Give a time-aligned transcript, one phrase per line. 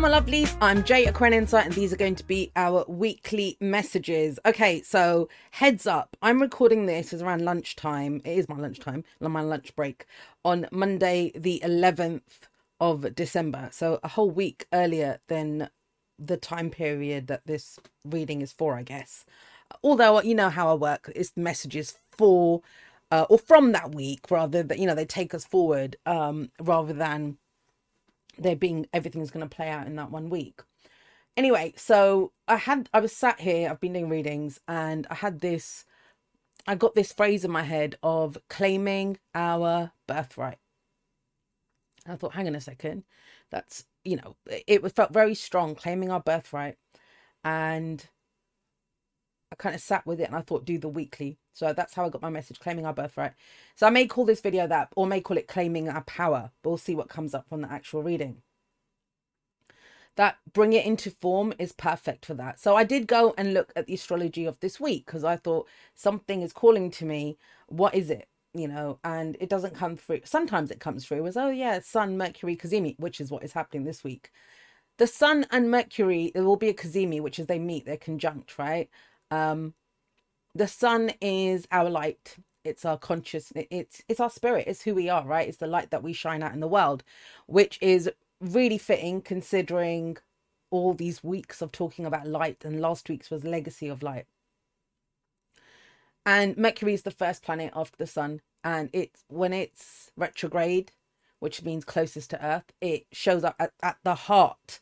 [0.00, 0.56] My lovelies.
[0.62, 4.38] I'm Jay Aquarian Insight, and these are going to be our weekly messages.
[4.46, 8.22] Okay, so heads up, I'm recording this is around lunchtime.
[8.24, 10.06] It is my lunchtime, my lunch break
[10.42, 12.22] on Monday, the 11th
[12.80, 13.68] of December.
[13.72, 15.68] So a whole week earlier than
[16.18, 19.26] the time period that this reading is for, I guess.
[19.82, 22.62] Although you know how I work, it's messages for
[23.10, 26.94] uh, or from that week rather that you know they take us forward um, rather
[26.94, 27.36] than
[28.42, 30.62] there being everything's going to play out in that one week.
[31.36, 35.40] Anyway, so I had I was sat here, I've been doing readings, and I had
[35.40, 35.84] this
[36.66, 40.58] I got this phrase in my head of claiming our birthright.
[42.06, 43.04] And I thought, hang on a second,
[43.50, 46.76] that's you know, it was felt very strong, claiming our birthright,
[47.44, 48.06] and
[49.52, 51.39] I kind of sat with it and I thought, do the weekly.
[51.52, 53.32] So that's how I got my message, claiming our birthright.
[53.76, 56.70] So I may call this video that, or may call it claiming our power, but
[56.70, 58.42] we'll see what comes up from the actual reading.
[60.16, 62.60] That bring it into form is perfect for that.
[62.60, 65.68] So I did go and look at the astrology of this week because I thought
[65.94, 67.38] something is calling to me.
[67.68, 68.28] What is it?
[68.52, 70.22] You know, and it doesn't come through.
[70.24, 73.84] Sometimes it comes through as, oh, yeah, Sun, Mercury, Cazimi, which is what is happening
[73.84, 74.30] this week.
[74.98, 78.58] The Sun and Mercury, it will be a Cazimi, which is they meet, they're conjunct,
[78.58, 78.90] right?
[79.30, 79.74] Um,
[80.54, 82.36] the sun is our light.
[82.64, 84.64] It's our conscious it's it's our spirit.
[84.66, 85.48] It's who we are right?
[85.48, 87.04] It's the light that we shine out in the world
[87.46, 90.16] which is really fitting considering
[90.70, 94.26] all these weeks of talking about light and last week's was legacy of light.
[96.26, 100.92] And mercury is the first planet after the sun and it's when it's retrograde
[101.38, 104.80] which means closest to earth it shows up at, at the heart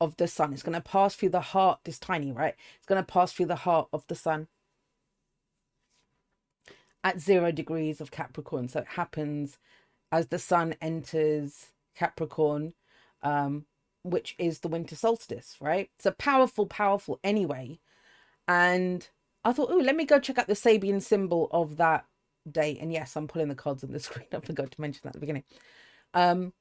[0.00, 0.52] of the sun.
[0.52, 2.54] It's going to pass through the heart this tiny right?
[2.76, 4.46] It's going to pass through the heart of the sun
[7.06, 8.66] at zero degrees of Capricorn.
[8.66, 9.58] So it happens
[10.10, 12.74] as the sun enters Capricorn,
[13.22, 13.64] um,
[14.02, 15.88] which is the winter solstice, right?
[16.00, 17.78] So powerful, powerful anyway.
[18.48, 19.08] And
[19.44, 22.06] I thought, oh, let me go check out the Sabian symbol of that
[22.50, 22.78] date.
[22.80, 24.26] And yes, I'm pulling the cards on the screen.
[24.32, 25.44] I forgot to mention that at the beginning.
[26.12, 26.54] Um,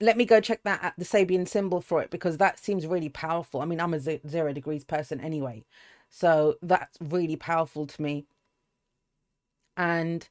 [0.00, 3.10] let me go check that at the Sabian symbol for it because that seems really
[3.10, 3.60] powerful.
[3.60, 5.62] I mean, I'm a zero degrees person anyway.
[6.08, 8.24] So that's really powerful to me
[9.76, 10.28] and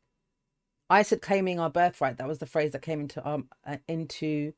[0.90, 2.18] I said claiming our birthright.
[2.18, 4.54] That was the phrase that came into um uh, into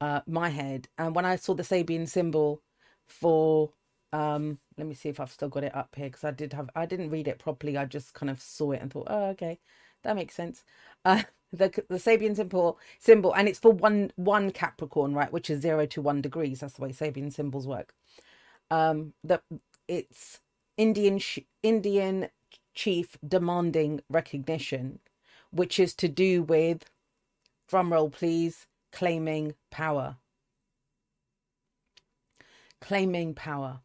[0.00, 0.88] uh, my head.
[0.98, 2.62] And when I saw the Sabian symbol
[3.06, 3.72] for
[4.12, 6.70] um, let me see if I've still got it up here because I did have
[6.76, 7.76] I didn't read it properly.
[7.76, 9.58] I just kind of saw it and thought, oh, okay,
[10.02, 10.64] that makes sense.
[11.04, 11.22] Uh,
[11.52, 15.84] the the Sabian symbol symbol, and it's for one one Capricorn, right, which is zero
[15.86, 16.60] to one degrees.
[16.60, 17.94] That's the way Sabian symbols work.
[18.70, 19.42] Um, that
[19.88, 20.40] it's
[20.78, 21.20] Indian
[21.62, 22.28] Indian
[22.74, 24.98] chief demanding recognition,
[25.50, 26.84] which is to do with,
[27.70, 30.16] drumroll please, claiming power.
[32.80, 33.80] Claiming power.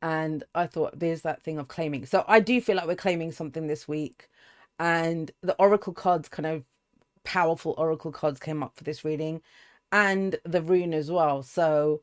[0.00, 2.06] And I thought there's that thing of claiming.
[2.06, 4.28] So I do feel like we're claiming something this week.
[4.78, 6.64] And the oracle cards, kind of
[7.24, 9.42] powerful oracle cards, came up for this reading,
[9.92, 11.42] and the rune as well.
[11.42, 12.02] So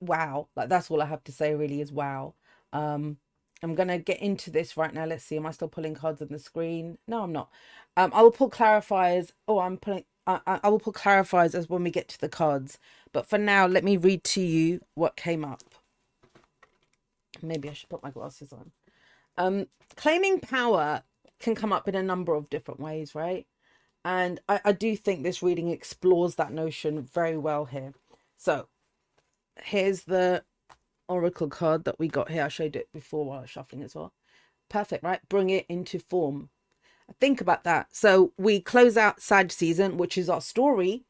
[0.00, 2.34] wow, like that's all I have to say really is wow.
[2.72, 3.18] Um,
[3.62, 5.04] I'm going to get into this right now.
[5.04, 5.36] Let's see.
[5.36, 6.98] Am I still pulling cards on the screen?
[7.06, 7.50] No, I'm not.
[7.96, 9.30] Um, I will pull clarifiers.
[9.46, 10.04] Oh, I'm pulling.
[10.26, 12.78] I, I will pull clarifiers as when we get to the cards.
[13.12, 15.62] But for now, let me read to you what came up.
[17.42, 18.70] Maybe I should put my glasses on.
[19.36, 21.02] Um, claiming power
[21.40, 23.46] can come up in a number of different ways, right?
[24.04, 27.92] And I, I do think this reading explores that notion very well here.
[28.36, 28.68] So
[29.62, 30.44] here's the
[31.08, 32.44] oracle card that we got here.
[32.44, 34.12] I showed it before while I was shuffling as well.
[34.68, 35.20] Perfect, right?
[35.28, 36.50] Bring it into form.
[37.20, 37.88] Think about that.
[37.94, 41.04] So we close out Sag season, which is our story,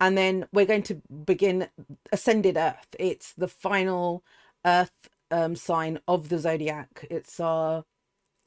[0.00, 1.68] and then we're going to begin
[2.12, 2.86] Ascended Earth.
[2.98, 4.24] It's the final
[4.64, 4.92] Earth
[5.30, 7.06] um, sign of the zodiac.
[7.10, 7.84] It's our,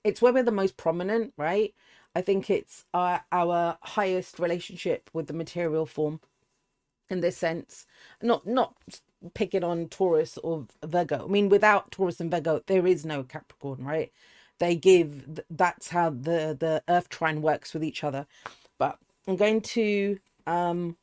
[0.04, 1.74] it's where we're the most prominent, right?
[2.16, 6.20] I think it's our, our highest relationship with the material form
[7.10, 7.86] in this sense
[8.22, 8.76] not not
[9.34, 11.26] picking on Taurus or Virgo.
[11.26, 14.12] I mean, without Taurus and Virgo, there is no Capricorn, right?
[14.60, 18.28] They give that's how the the Earth trine works with each other.
[18.80, 20.98] But I'm going to um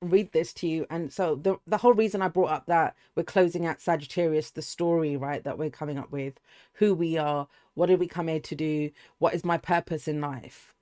[0.00, 3.24] read this to you and so the the whole reason I brought up that we're
[3.24, 6.34] closing out Sagittarius the story right that we're coming up with
[6.74, 10.20] who we are what did we come here to do what is my purpose in
[10.20, 10.72] life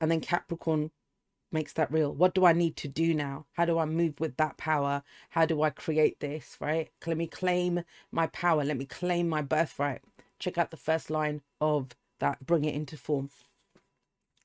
[0.00, 0.90] and then Capricorn
[1.52, 2.12] makes that real.
[2.12, 3.46] What do I need to do now?
[3.54, 5.02] How do I move with that power?
[5.30, 6.90] How do I create this, right?
[7.06, 8.64] Let me claim my power.
[8.64, 10.02] Let me claim my birthright.
[10.38, 13.30] Check out the first line of that, bring it into form.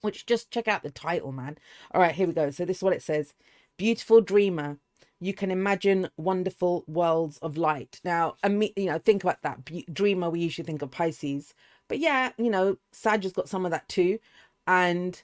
[0.01, 1.57] Which just check out the title, man.
[1.91, 2.51] All right, here we go.
[2.51, 3.33] So this is what it says
[3.77, 4.77] Beautiful dreamer,
[5.19, 7.99] you can imagine wonderful worlds of light.
[8.03, 9.93] Now, you know, think about that.
[9.93, 11.53] Dreamer, we usually think of Pisces,
[11.87, 14.19] but yeah, you know, Sag has got some of that too.
[14.67, 15.21] And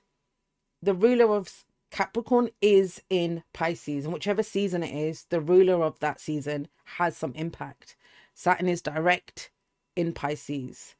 [0.82, 6.00] the ruler of Capricorn is in Pisces, and whichever season it is, the ruler of
[6.00, 7.96] that season has some impact.
[8.34, 9.52] Saturn is direct
[9.96, 10.96] in Pisces,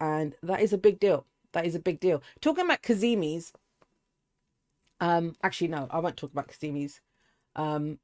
[0.00, 1.26] and that is a big deal.
[1.52, 2.22] That is a big deal.
[2.40, 3.52] Talking about Cazimis,
[5.00, 7.00] um, actually, no, I won't talk about Cazimis.
[7.56, 7.98] Um,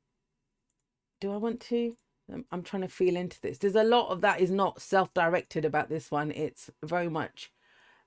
[1.21, 1.95] do I want to?
[2.33, 3.59] I'm, I'm trying to feel into this.
[3.59, 6.31] There's a lot of that is not self-directed about this one.
[6.31, 7.51] It's very much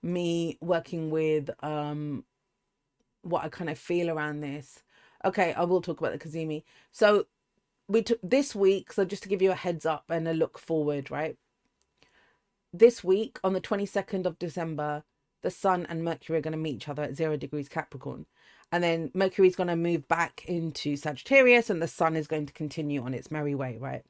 [0.01, 2.25] me working with um
[3.24, 4.84] what I kind of feel around this.
[5.25, 6.64] Okay, I will talk about the Cazimi.
[6.92, 7.25] So
[7.88, 10.60] we took this week, so just to give you a heads up and a look
[10.60, 11.38] forward, right?
[12.72, 15.04] This week on the 22nd of December,
[15.42, 18.25] the Sun and Mercury are going to meet each other at zero degrees Capricorn.
[18.72, 22.48] And then Mercury is going to move back into Sagittarius and the Sun is going
[22.48, 24.04] to continue on its merry way, right?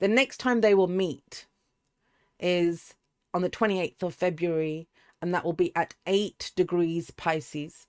[0.00, 1.46] The next time they will meet
[2.40, 2.94] is
[3.34, 4.88] on the 28th of February,
[5.20, 7.86] and that will be at 8 degrees Pisces.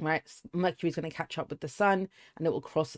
[0.00, 0.22] Right?
[0.52, 2.96] Mercury is going to catch up with the Sun and it will cross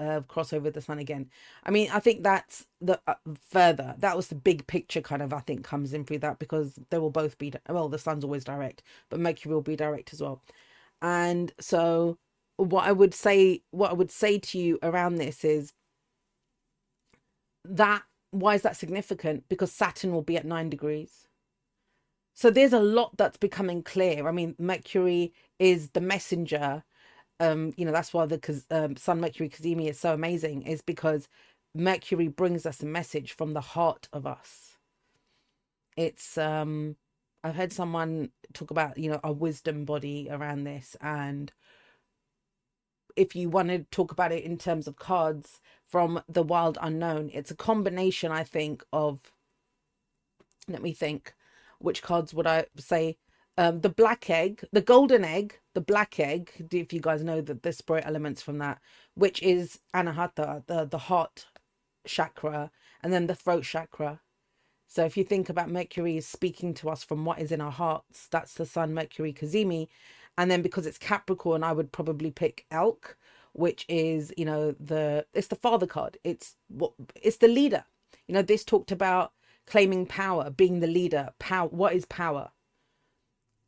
[0.00, 1.30] uh, cross over the sun again.
[1.64, 3.14] I mean, I think that's the uh,
[3.50, 3.94] further.
[3.98, 6.98] That was the big picture kind of I think comes in through that because they
[6.98, 7.88] will both be well.
[7.88, 10.42] The sun's always direct, but Mercury will be direct as well.
[11.02, 12.18] And so,
[12.56, 15.72] what I would say, what I would say to you around this is
[17.64, 19.44] that why is that significant?
[19.48, 21.28] Because Saturn will be at nine degrees.
[22.36, 24.28] So there's a lot that's becoming clear.
[24.28, 26.78] I mean, Mercury is the messenger
[27.40, 28.38] um you know that's why the
[28.70, 31.28] um, sun mercury cazimi is so amazing is because
[31.74, 34.76] mercury brings us a message from the heart of us
[35.96, 36.96] it's um
[37.44, 41.52] i've heard someone talk about you know a wisdom body around this and
[43.16, 47.30] if you want to talk about it in terms of cards from the wild unknown
[47.34, 49.20] it's a combination i think of
[50.68, 51.34] let me think
[51.78, 53.16] which cards would i say
[53.58, 57.62] um, the black egg, the golden egg, the black egg, if you guys know that
[57.62, 58.80] the spirit elements from that,
[59.14, 61.46] which is anahata, the, the heart
[62.06, 62.70] chakra,
[63.02, 64.20] and then the throat chakra.
[64.86, 67.72] So if you think about Mercury is speaking to us from what is in our
[67.72, 69.88] hearts, that's the Sun Mercury Cazimi.
[70.38, 73.16] And then because it's Capricorn, I would probably pick Elk,
[73.52, 76.18] which is, you know, the it's the father card.
[76.24, 77.84] It's what it's the leader.
[78.28, 79.32] You know, this talked about
[79.66, 81.30] claiming power, being the leader.
[81.38, 82.50] Power what is power?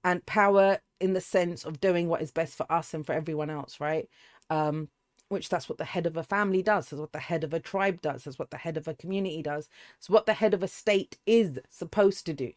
[0.04, 3.50] and power in the sense of doing what is best for us and for everyone
[3.50, 4.08] else, right?
[4.50, 4.88] Um,
[5.28, 7.60] which that's what the head of a family does, that's what the head of a
[7.60, 9.68] tribe does, that's what the head of a community does,
[9.98, 12.52] it's what the head of a state is supposed to do.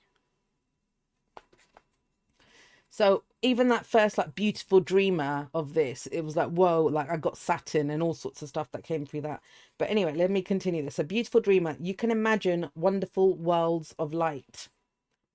[2.92, 7.18] So even that first like beautiful dreamer of this, it was like, whoa, like I
[7.18, 9.42] got Saturn and all sorts of stuff that came through that.
[9.80, 11.00] But anyway, let me continue this.
[11.00, 14.70] A beautiful dreamer, you can imagine wonderful worlds of light.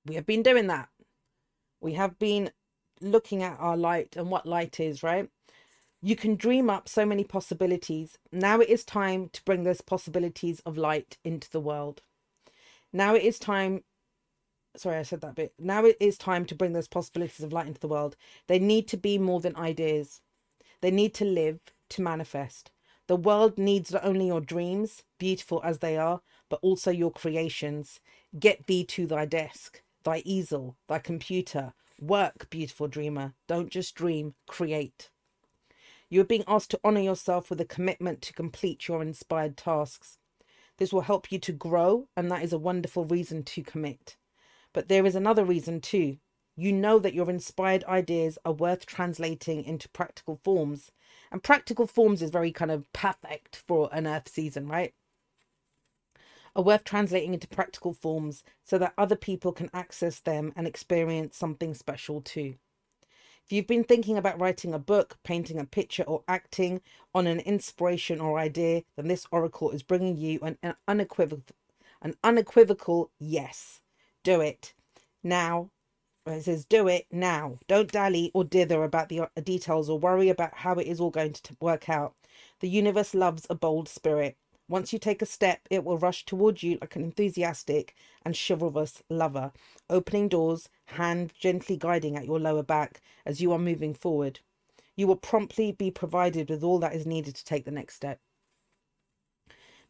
[0.07, 0.91] We have been doing that
[1.81, 2.51] we have been
[3.01, 5.29] looking at our light and what light is, right?
[6.03, 8.19] You can dream up so many possibilities.
[8.33, 12.03] Now it is time to bring those possibilities of light into the world.
[12.93, 13.85] Now it is time.
[14.77, 15.55] Sorry, I said that bit.
[15.59, 18.17] Now it is time to bring those possibilities of light into the world.
[18.47, 20.21] They need to be more than ideas,
[20.81, 22.71] they need to live, to manifest.
[23.07, 28.01] The world needs not only your dreams, beautiful as they are, but also your creations.
[28.39, 31.75] Get thee to thy desk thy easel, thy computer.
[32.01, 33.35] Work, beautiful dreamer.
[33.49, 35.11] Don't just dream, create.
[36.09, 40.19] You are being asked to honor yourself with a commitment to complete your inspired tasks.
[40.79, 44.17] This will help you to grow, and that is a wonderful reason to commit.
[44.77, 46.19] But there is another reason too.
[46.55, 50.93] You know that your inspired ideas are worth translating into practical forms.
[51.33, 54.93] And practical forms is very kind of perfect for an earth season, right?
[56.55, 61.39] are worth translating into practical forms so that other people can access them and experience
[61.39, 62.57] something special too.
[63.45, 66.83] If you've been thinking about writing a book, painting a picture, or acting
[67.15, 71.57] on an inspiration or idea, then this oracle is bringing you an, an unequivocal,
[72.03, 73.81] an unequivocal yes.
[74.27, 74.75] Do it
[75.23, 75.71] now.
[76.27, 77.61] It says, do it now.
[77.69, 81.11] Don't dally or dither about the uh, details or worry about how it is all
[81.11, 82.17] going to work out.
[82.59, 84.37] The universe loves a bold spirit.
[84.69, 89.01] Once you take a step, it will rush towards you like an enthusiastic and chivalrous
[89.09, 89.53] lover,
[89.89, 94.41] opening doors, hand gently guiding at your lower back as you are moving forward.
[94.97, 98.19] You will promptly be provided with all that is needed to take the next step.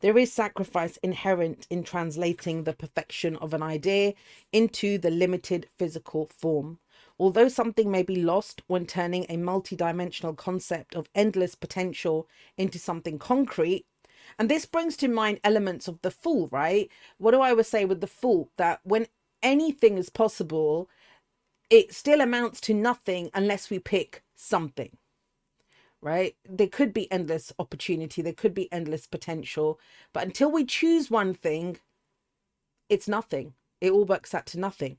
[0.00, 4.12] There is sacrifice inherent in translating the perfection of an idea
[4.52, 6.78] into the limited physical form.
[7.18, 13.18] Although something may be lost when turning a multidimensional concept of endless potential into something
[13.18, 13.86] concrete,
[14.38, 16.90] and this brings to mind elements of the fool, right?
[17.16, 18.50] What do I always say with the fool?
[18.58, 19.06] That when
[19.42, 20.90] anything is possible,
[21.70, 24.98] it still amounts to nothing unless we pick something
[26.06, 26.36] right?
[26.48, 29.80] There could be endless opportunity, there could be endless potential,
[30.12, 31.78] but until we choose one thing,
[32.88, 33.54] it's nothing.
[33.80, 34.98] It all works out to nothing.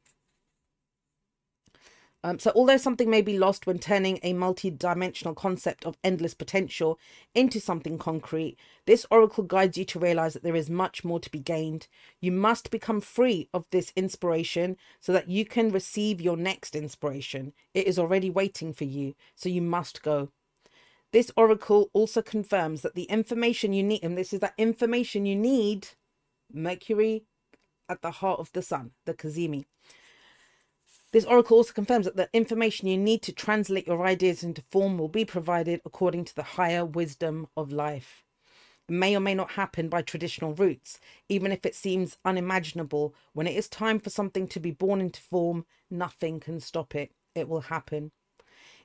[2.26, 6.34] Um, so, although something may be lost when turning a multi dimensional concept of endless
[6.34, 7.00] potential
[7.34, 11.32] into something concrete, this oracle guides you to realize that there is much more to
[11.32, 11.88] be gained.
[12.20, 17.54] You must become free of this inspiration so that you can receive your next inspiration.
[17.74, 20.32] It is already waiting for you, so you must go.
[21.14, 25.36] This oracle also confirms that the information you need, and this is that information you
[25.36, 25.90] need,
[26.52, 27.24] Mercury
[27.90, 29.66] at the heart of the sun, the Cazimi.
[31.14, 34.98] This oracle also confirms that the information you need to translate your ideas into form
[34.98, 38.24] will be provided according to the higher wisdom of life.
[38.90, 41.00] It may or may not happen by traditional routes,
[41.30, 43.16] even if it seems unimaginable.
[43.34, 47.14] When it is time for something to be born into form, nothing can stop it.
[47.34, 48.12] It will happen.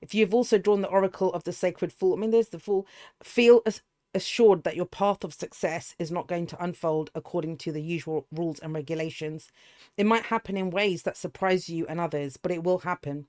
[0.03, 2.87] If you've also drawn the oracle of the sacred fool, I mean, there's the fool,
[3.23, 3.81] feel as
[4.15, 8.27] assured that your path of success is not going to unfold according to the usual
[8.31, 9.51] rules and regulations.
[9.97, 13.27] It might happen in ways that surprise you and others, but it will happen.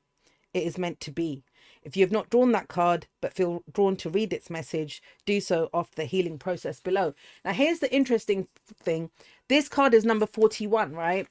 [0.53, 1.43] It is meant to be.
[1.83, 5.39] If you have not drawn that card but feel drawn to read its message, do
[5.39, 7.13] so after the healing process below.
[7.45, 9.09] Now, here's the interesting thing
[9.47, 11.27] this card is number 41, right?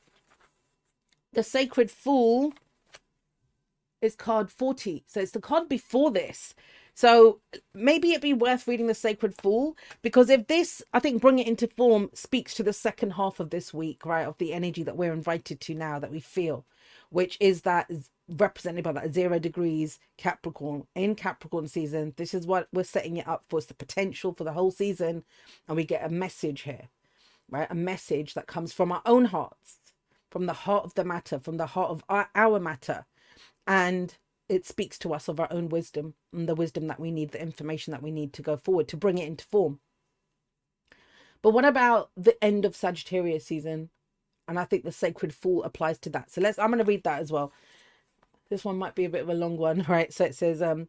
[1.32, 2.52] The Sacred Fool
[4.02, 5.04] is card 40.
[5.06, 6.54] So it's the card before this.
[6.94, 7.40] So
[7.74, 11.46] maybe it'd be worth reading the Sacred Fool because if this, I think, bring it
[11.46, 14.26] into form speaks to the second half of this week, right?
[14.26, 16.66] Of the energy that we're invited to now that we feel,
[17.10, 17.90] which is that
[18.28, 22.12] represented by that zero degrees Capricorn in Capricorn season.
[22.16, 23.58] This is what we're setting it up for.
[23.58, 25.24] It's the potential for the whole season,
[25.66, 26.88] and we get a message here,
[27.50, 27.68] right?
[27.70, 29.78] A message that comes from our own hearts,
[30.30, 33.06] from the heart of the matter, from the heart of our, our matter
[33.66, 34.14] and
[34.48, 37.42] it speaks to us of our own wisdom and the wisdom that we need, the
[37.42, 39.80] information that we need to go forward to bring it into form.
[41.42, 43.90] But what about the end of Sagittarius season?
[44.48, 46.30] And I think the sacred fool applies to that.
[46.30, 47.52] So let's I'm gonna read that as well.
[48.50, 50.12] This one might be a bit of a long one, right?
[50.12, 50.88] So it says, um,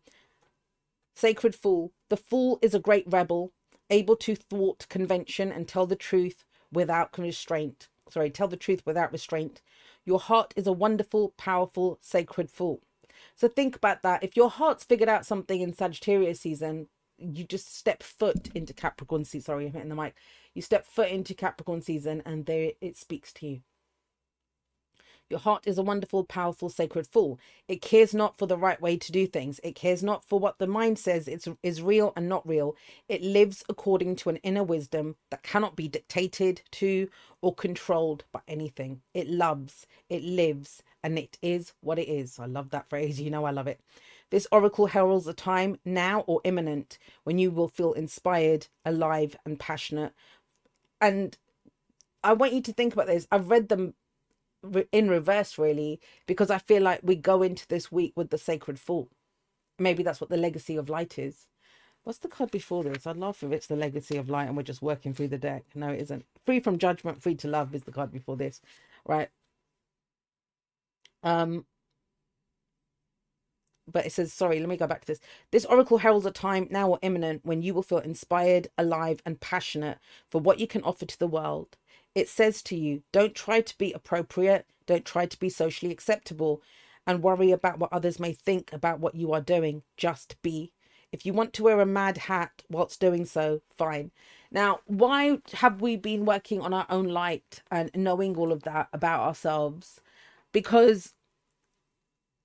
[1.16, 1.94] Sacred Fool.
[2.10, 3.54] The fool is a great rebel,
[3.90, 7.88] able to thwart convention and tell the truth without restraint.
[8.10, 9.62] Sorry, tell the truth without restraint.
[10.06, 12.82] Your heart is a wonderful, powerful, sacred fool.
[13.36, 14.24] So think about that.
[14.24, 19.26] If your heart's figured out something in Sagittarius season, you just step foot into Capricorn
[19.26, 19.46] season.
[19.46, 20.16] Sorry, I'm hitting the mic.
[20.54, 23.62] You step foot into Capricorn season and there it speaks to you.
[25.34, 27.40] Your heart is a wonderful, powerful, sacred fool.
[27.68, 29.60] It cares not for the right way to do things.
[29.64, 32.76] It cares not for what the mind says it's, is real and not real.
[33.10, 37.10] It lives according to an inner wisdom that cannot be dictated to
[37.42, 39.02] or controlled by anything.
[39.16, 42.38] It loves, it lives, and it is what it is.
[42.38, 43.20] I love that phrase.
[43.20, 43.80] You know, I love it.
[44.30, 49.60] This oracle heralds a time now or imminent when you will feel inspired, alive, and
[49.60, 50.14] passionate.
[51.02, 51.36] And
[52.24, 53.28] I want you to think about this.
[53.32, 53.96] I've read them
[54.92, 58.80] in reverse really because i feel like we go into this week with the sacred
[58.80, 59.10] fool
[59.80, 61.48] maybe that's what the legacy of light is.
[62.04, 63.08] What's the card before this?
[63.08, 65.64] I'd love if it's the legacy of light and we're just working through the deck.
[65.76, 66.26] No it isn't.
[66.46, 68.62] Free from judgment free to love is the card before this
[69.08, 69.30] right?
[71.24, 71.66] Um
[73.92, 75.20] but it says sorry let me go back to this.
[75.52, 79.40] This oracle heralds a time now or imminent when you will feel inspired alive and
[79.40, 81.78] passionate for what you can offer to the world
[82.16, 86.62] it says to you, don't try to be appropriate, don't try to be socially acceptable,
[87.06, 89.84] and worry about what others may think about what you are doing.
[89.98, 90.72] Just be.
[91.12, 94.12] If you want to wear a mad hat whilst doing so, fine.
[94.52, 98.88] Now, why have we been working on our own light and knowing all of that
[98.94, 100.00] about ourselves?
[100.52, 101.14] Because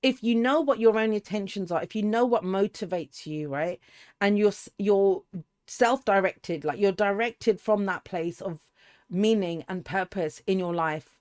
[0.03, 3.81] if you know what your own intentions are, if you know what motivates you, right,
[4.21, 5.23] and you're you're
[5.67, 8.61] self-directed, like you're directed from that place of
[9.11, 11.19] meaning and purpose in your life,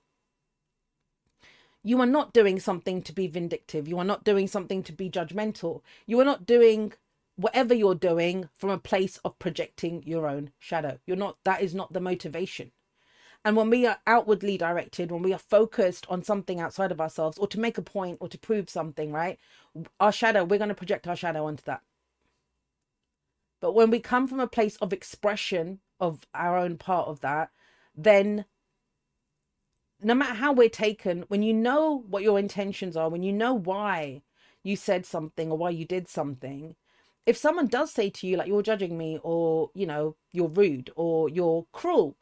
[1.82, 3.88] you are not doing something to be vindictive.
[3.88, 5.82] You are not doing something to be judgmental.
[6.06, 6.92] You are not doing
[7.36, 10.98] whatever you're doing from a place of projecting your own shadow.
[11.06, 12.72] You're not, that is not the motivation.
[13.44, 17.38] And when we are outwardly directed, when we are focused on something outside of ourselves
[17.38, 19.38] or to make a point or to prove something, right?
[20.00, 21.82] Our shadow, we're going to project our shadow onto that.
[23.60, 27.50] But when we come from a place of expression of our own part of that,
[27.98, 28.46] then
[30.00, 33.52] no matter how we're taken, when you know what your intentions are, when you know
[33.54, 34.22] why
[34.62, 36.76] you said something or why you did something,
[37.26, 40.90] if someone does say to you like you're judging me or you know you're rude
[40.96, 42.16] or you're cruel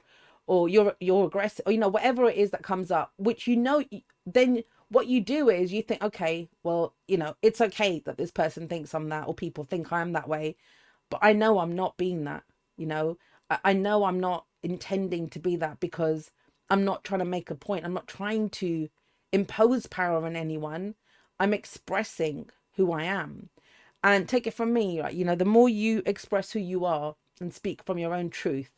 [0.49, 3.57] or you're you're aggressive or you know whatever it is that comes up which you
[3.57, 3.85] know
[4.27, 8.33] then what you do is you think okay well you know it's okay that this
[8.33, 10.57] person thinks i'm that or people think i'm that way
[11.11, 12.43] but i know i'm not being that
[12.77, 13.17] you know
[13.51, 16.31] i, know i'm not intending to be that because
[16.71, 17.85] i'm not trying to make a point.
[17.85, 18.89] I'm not trying to
[19.33, 20.95] impose power on anyone.
[21.39, 23.51] I'm expressing who i am.
[24.03, 25.15] And take it from me right?
[25.15, 28.71] You know the more you express who you are and speak from your own truth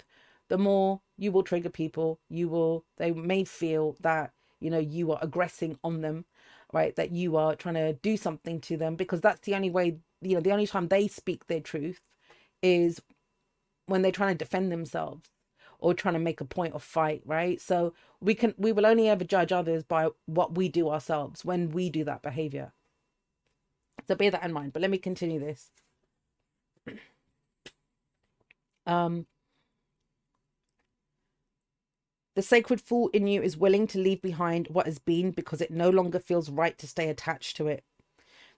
[0.49, 2.21] the more you will trigger people.
[2.29, 6.25] You will they may feel that you know you are aggressing on them
[6.73, 6.95] right?
[6.97, 10.35] That you are trying to do something to them because that's the only way you
[10.35, 12.01] know the only time they speak their truth
[12.63, 13.01] is
[13.88, 15.30] when they're trying to defend themselves
[15.80, 17.61] or trying to make a point of fight right?
[17.61, 21.71] So we can we will only ever judge others by what we do ourselves when
[21.71, 22.73] we do that behavior.
[24.09, 25.71] So bear that in mind but let me continue this.
[28.87, 29.26] Um
[32.35, 35.73] The sacred fool in you is willing to leave behind what has been because it
[35.73, 37.85] no longer feels right to stay attached to it.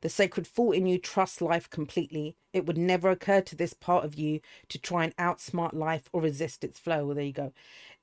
[0.02, 2.34] The sacred fool in you trusts life completely.
[2.54, 6.22] It would never occur to this part of you to try and outsmart life or
[6.22, 7.04] resist its flow.
[7.04, 7.52] Well, there you go.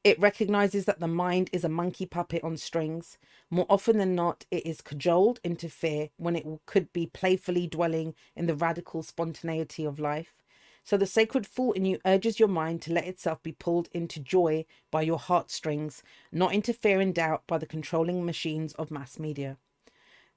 [0.04, 3.18] It recognizes that the mind is a monkey puppet on strings.
[3.50, 8.14] More often than not, it is cajoled into fear when it could be playfully dwelling
[8.36, 10.44] in the radical spontaneity of life.
[10.84, 14.20] So the sacred fool in you urges your mind to let itself be pulled into
[14.20, 19.18] joy by your heartstrings, not into fear and doubt by the controlling machines of mass
[19.18, 19.58] media.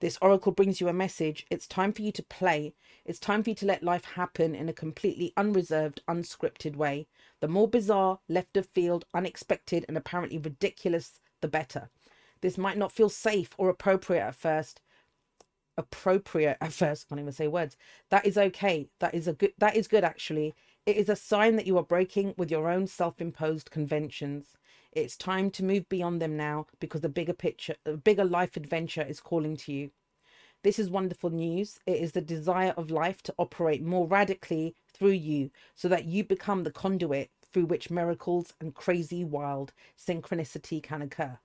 [0.00, 1.46] This oracle brings you a message.
[1.50, 2.74] It's time for you to play.
[3.04, 7.06] It's time for you to let life happen in a completely unreserved, unscripted way.
[7.40, 11.90] The more bizarre, left of field, unexpected, and apparently ridiculous, the better.
[12.40, 14.80] This might not feel safe or appropriate at first,
[15.76, 17.76] appropriate at first I can't even say words
[18.10, 21.56] that is okay that is a good that is good actually it is a sign
[21.56, 24.58] that you are breaking with your own self-imposed conventions
[24.92, 29.02] it's time to move beyond them now because the bigger picture the bigger life adventure
[29.02, 29.90] is calling to you
[30.62, 35.10] this is wonderful news it is the desire of life to operate more radically through
[35.10, 41.02] you so that you become the conduit through which miracles and crazy wild synchronicity can
[41.02, 41.38] occur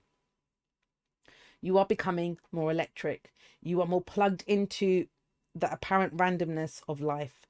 [1.60, 3.32] you are becoming more electric.
[3.60, 5.06] You are more plugged into
[5.54, 7.46] the apparent randomness of life.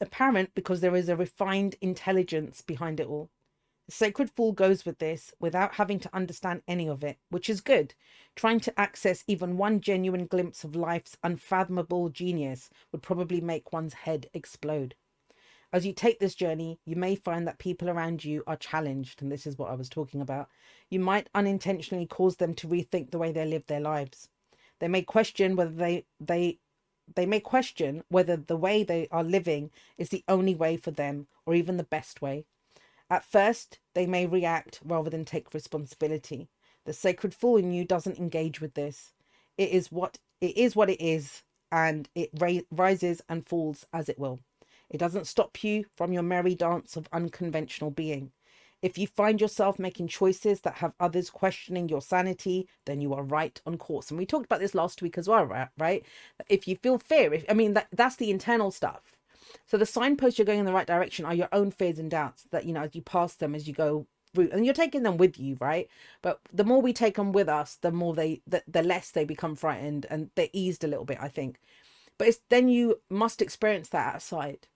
[0.00, 3.30] Apparent because there is a refined intelligence behind it all.
[3.92, 7.94] Sacred fool goes with this without having to understand any of it, which is good.
[8.36, 13.94] Trying to access even one genuine glimpse of life's unfathomable genius would probably make one's
[13.94, 14.94] head explode.
[15.72, 19.30] As you take this journey, you may find that people around you are challenged, and
[19.30, 20.48] this is what I was talking about.
[20.88, 24.28] You might unintentionally cause them to rethink the way they live their lives.
[24.78, 26.60] They may question whether they they
[27.12, 31.26] they may question whether the way they are living is the only way for them
[31.44, 32.46] or even the best way.
[33.10, 36.48] At first, they may react rather than take responsibility.
[36.86, 39.12] The sacred fool in you doesn't engage with this.
[39.58, 41.42] It is what it is what it is
[41.72, 44.40] and it ra- rises and falls as it will.
[44.88, 48.32] It doesn't stop you from your merry dance of unconventional being.
[48.82, 53.22] If you find yourself making choices that have others questioning your sanity, then you are
[53.22, 54.10] right on course.
[54.10, 55.44] And we talked about this last week as well,
[55.78, 56.04] right?
[56.48, 59.02] If you feel fear, if, I mean, that, that's the internal stuff.
[59.66, 62.44] So the signposts you're going in the right direction are your own fears and doubts
[62.50, 65.16] that, you know, as you pass them, as you go through, and you're taking them
[65.16, 65.88] with you, right?
[66.22, 69.24] But the more we take them with us, the more they, the, the less they
[69.24, 71.60] become frightened and they're eased a little bit, I think.
[72.18, 74.68] But it's then you must experience that outside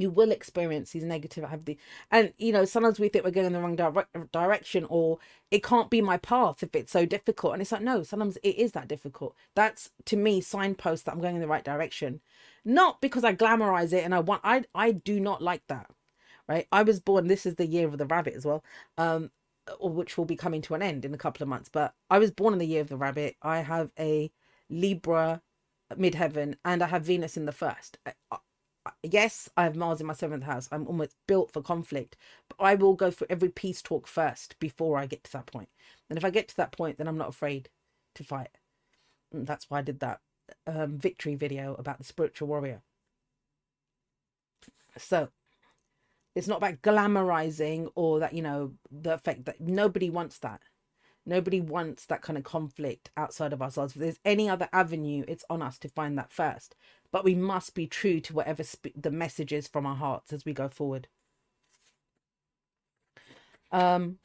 [0.00, 1.78] you will experience these negative activity
[2.10, 5.18] and you know sometimes we think we're going in the wrong dire- direction or
[5.50, 7.54] it can't be my path if it's so difficult.
[7.54, 9.34] And it's like no sometimes it is that difficult.
[9.54, 12.20] That's to me signpost that i'm going in the right direction.
[12.64, 15.86] Not because i glamorize it and i want i i do not like that
[16.48, 16.66] right?
[16.72, 18.64] I was born this is the year of the rabbit as well
[18.98, 19.30] um
[19.80, 22.30] which will be coming to an end in a couple of months but i was
[22.32, 23.36] born in the year of the rabbit.
[23.42, 24.30] I have a
[24.68, 25.42] libra
[25.94, 27.98] midheaven and i have venus in the first
[29.02, 30.68] yes, I have Mars in my seventh house.
[30.72, 32.16] I'm almost built for conflict,
[32.48, 35.68] but I will go through every peace talk first before I get to that point.
[36.08, 37.68] And if I get to that point, then I'm not afraid
[38.14, 38.58] to fight.
[39.32, 40.20] And that's why I did that
[40.66, 42.82] um, victory video about the spiritual warrior.
[44.96, 45.28] So
[46.34, 50.62] it's not about glamorizing or that, you know, the effect that nobody wants that.
[51.26, 53.94] Nobody wants that kind of conflict outside of ourselves.
[53.94, 56.74] If there's any other avenue, it's on us to find that first
[57.12, 60.44] but we must be true to whatever sp- the message is from our hearts as
[60.44, 61.08] we go forward.
[63.72, 64.18] Um,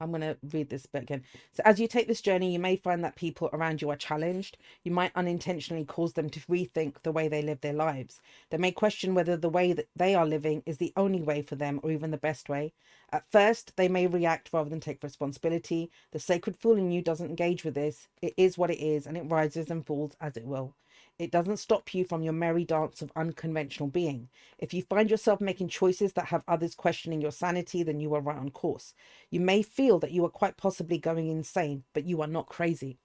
[0.00, 1.24] I'm going to read this bit again.
[1.52, 4.56] So, as you take this journey, you may find that people around you are challenged.
[4.84, 8.20] You might unintentionally cause them to rethink the way they live their lives.
[8.50, 11.56] They may question whether the way that they are living is the only way for
[11.56, 12.74] them or even the best way.
[13.10, 15.90] At first, they may react rather than take responsibility.
[16.12, 18.06] The sacred fool in you doesn't engage with this.
[18.22, 20.76] It is what it is, and it rises and falls as it will.
[21.18, 24.28] It doesn't stop you from your merry dance of unconventional being.
[24.58, 28.20] If you find yourself making choices that have others questioning your sanity, then you are
[28.20, 28.94] right on course.
[29.28, 32.98] You may feel that you are quite possibly going insane, but you are not crazy.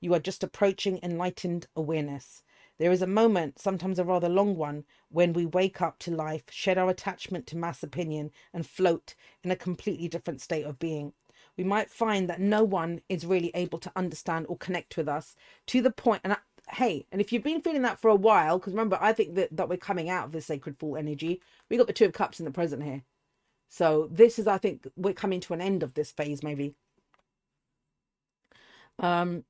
[0.00, 2.42] You are just approaching enlightened awareness.
[2.78, 6.42] There is a moment, sometimes a rather long one, when we wake up to life,
[6.50, 9.14] shed our attachment to mass opinion, and float
[9.44, 11.12] in a completely different state of being.
[11.56, 15.36] We might find that no one is really able to understand or connect with us
[15.68, 16.36] to the point, and
[16.70, 19.56] hey, and if you've been feeling that for a while, because remember, I think that,
[19.56, 21.40] that we're coming out of this sacred fool energy.
[21.70, 23.02] We got the two of cups in the present here.
[23.68, 26.74] So this is, I think, we're coming to an end of this phase, maybe.
[28.98, 29.44] Um,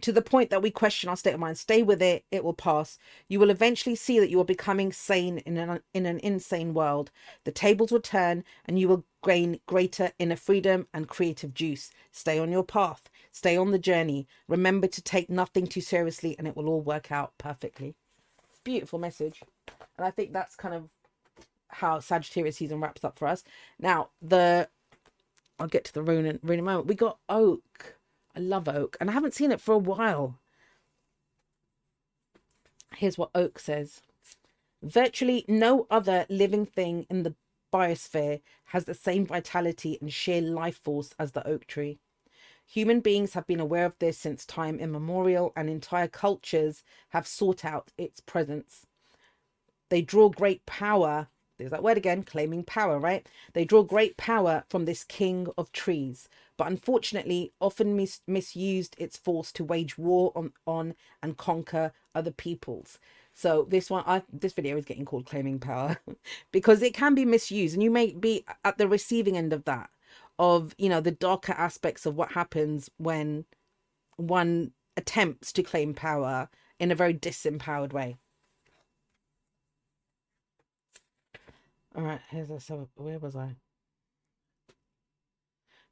[0.00, 1.58] to the point that we question our state of mind.
[1.58, 2.98] Stay with it; it will pass.
[3.28, 7.10] You will eventually see that you are becoming sane in an in an insane world.
[7.44, 11.90] The tables will turn, and you will gain greater inner freedom and creative juice.
[12.10, 13.02] Stay on your path.
[13.30, 14.26] Stay on the journey.
[14.48, 17.94] Remember to take nothing too seriously, and it will all work out perfectly.
[18.64, 19.42] Beautiful message,
[19.96, 20.88] and I think that's kind of
[21.68, 23.42] how Sagittarius season wraps up for us.
[23.78, 24.68] Now the
[25.58, 26.86] I'll get to the rune in, rune in a moment.
[26.86, 27.96] We got oak
[28.34, 30.38] I love oak, and I haven't seen it for a while.
[32.96, 34.02] Here's what oak says
[34.82, 37.34] Virtually no other living thing in the
[37.72, 41.98] biosphere has the same vitality and sheer life force as the oak tree.
[42.66, 47.64] Human beings have been aware of this since time immemorial, and entire cultures have sought
[47.64, 48.86] out its presence.
[49.88, 51.28] They draw great power
[51.62, 53.24] there's that word again, claiming power, right?
[53.52, 59.16] They draw great power from this king of trees, but unfortunately often mis- misused its
[59.16, 62.98] force to wage war on, on and conquer other peoples.
[63.42, 65.96] So this one, I, this video is getting called claiming power
[66.52, 69.90] because it can be misused, and you may be at the receiving end of that,
[70.38, 73.44] of you know the darker aspects of what happens when
[74.16, 78.16] one attempts to claim power in a very disempowered way.
[81.96, 83.56] All right, here's a so where was I?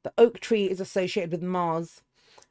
[0.03, 2.01] The oak tree is associated with Mars,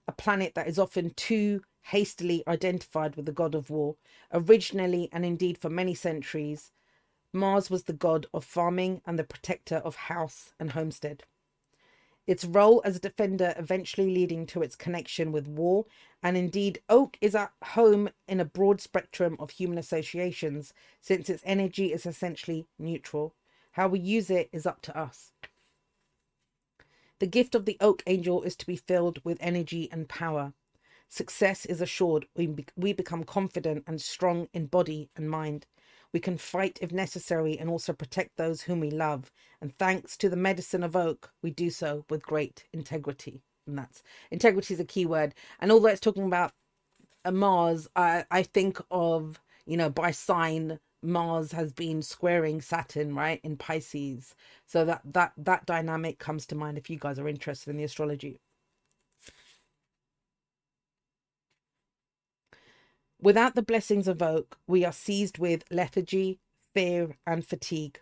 [0.06, 3.96] a planet that is often too hastily identified with the god of war.
[4.32, 6.72] Originally, and indeed for many centuries,
[7.32, 11.24] Mars was the god of farming and the protector of house and homestead.
[12.26, 15.86] Its role as a defender eventually leading to its connection with war,
[16.22, 21.42] and indeed, oak is at home in a broad spectrum of human associations since its
[21.46, 23.34] energy is essentially neutral.
[23.72, 25.32] How we use it is up to us.
[27.20, 30.52] The gift of the oak angel is to be filled with energy and power.
[31.10, 32.26] Success is assured.
[32.36, 35.66] We, we become confident and strong in body and mind.
[36.14, 39.32] We can fight if necessary and also protect those whom we love.
[39.62, 43.42] And thanks to the medicine of oak, we do so with great integrity.
[43.68, 45.34] And that's integrity is a key word.
[45.60, 46.52] And although it's talking about
[47.24, 53.14] a Mars, I, I think of, you know, by sign Mars has been squaring Saturn,
[53.16, 54.34] right, in Pisces.
[54.66, 57.84] So that that that dynamic comes to mind if you guys are interested in the
[57.84, 58.40] astrology.
[63.22, 66.38] Without the blessings of oak, we are seized with lethargy,
[66.74, 68.00] fear, and fatigue.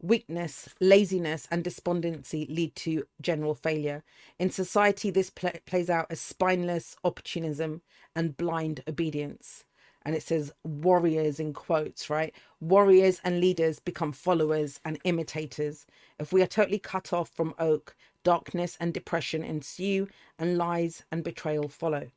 [0.00, 4.04] Weakness, laziness, and despondency lead to general failure.
[4.38, 7.82] In society, this pl- plays out as spineless opportunism
[8.14, 9.64] and blind obedience
[10.04, 12.34] and it says warriors in quotes, right?
[12.60, 15.86] Warriors and leaders become followers and imitators.
[16.18, 21.22] If we are totally cut off from oak, darkness and depression ensue, and lies and
[21.24, 22.08] betrayal follow.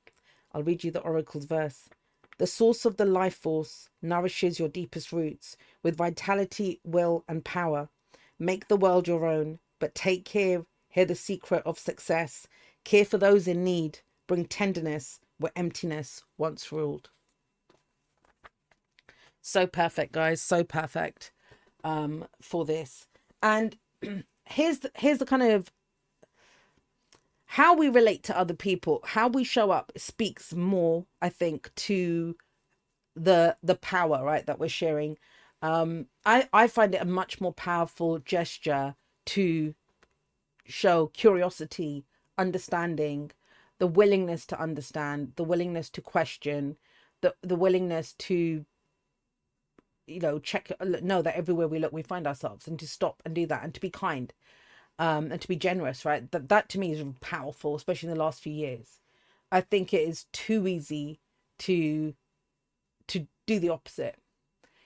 [0.53, 1.89] I'll read you the oracle's verse.
[2.37, 7.89] The source of the life force nourishes your deepest roots with vitality, will, and power.
[8.39, 10.65] Make the world your own, but take care.
[10.89, 12.47] Hear the secret of success.
[12.83, 13.99] Care for those in need.
[14.27, 17.09] Bring tenderness where emptiness once ruled.
[19.41, 20.41] So perfect, guys.
[20.41, 21.31] So perfect
[21.83, 23.07] um, for this.
[23.41, 23.77] And
[24.45, 25.71] here's the, here's the kind of
[27.51, 32.37] how we relate to other people, how we show up speaks more, I think, to
[33.13, 35.17] the the power right that we're sharing.
[35.61, 38.95] Um, I I find it a much more powerful gesture
[39.27, 39.75] to
[40.65, 42.05] show curiosity,
[42.37, 43.31] understanding,
[43.79, 46.77] the willingness to understand, the willingness to question,
[47.19, 48.65] the the willingness to
[50.07, 50.71] you know check
[51.03, 53.73] know that everywhere we look we find ourselves and to stop and do that and
[53.73, 54.33] to be kind
[55.01, 56.31] um and to be generous right?
[56.31, 59.01] That that to me is powerful especially in the last few years.
[59.51, 61.19] I think it is too easy
[61.59, 62.13] to
[63.07, 64.15] to do the opposite.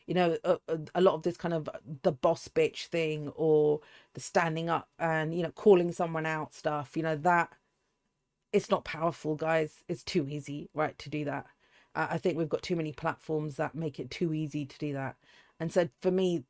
[0.07, 0.59] You know a,
[0.93, 1.67] a, lot of this kind of
[2.03, 3.81] the boss bitch thing or
[4.13, 7.51] the standing up and you know calling someone out stuff you know that
[8.53, 9.83] it's not powerful guys.
[9.89, 11.47] It's too easy right to do that.
[11.95, 15.15] I think we've got too many platforms that make it too easy to do that.
[15.59, 16.45] And so for me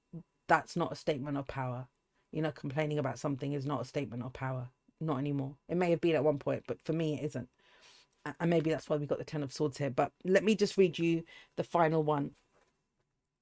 [0.47, 1.87] that's not a statement of power
[2.35, 4.67] you know complaining about something is not a statement of power
[5.01, 7.49] not anymore it may have been at one point but for me it isn't
[8.39, 10.77] and maybe that's why we got the ten of swords here but let me just
[10.77, 11.23] read you
[11.57, 12.31] the final one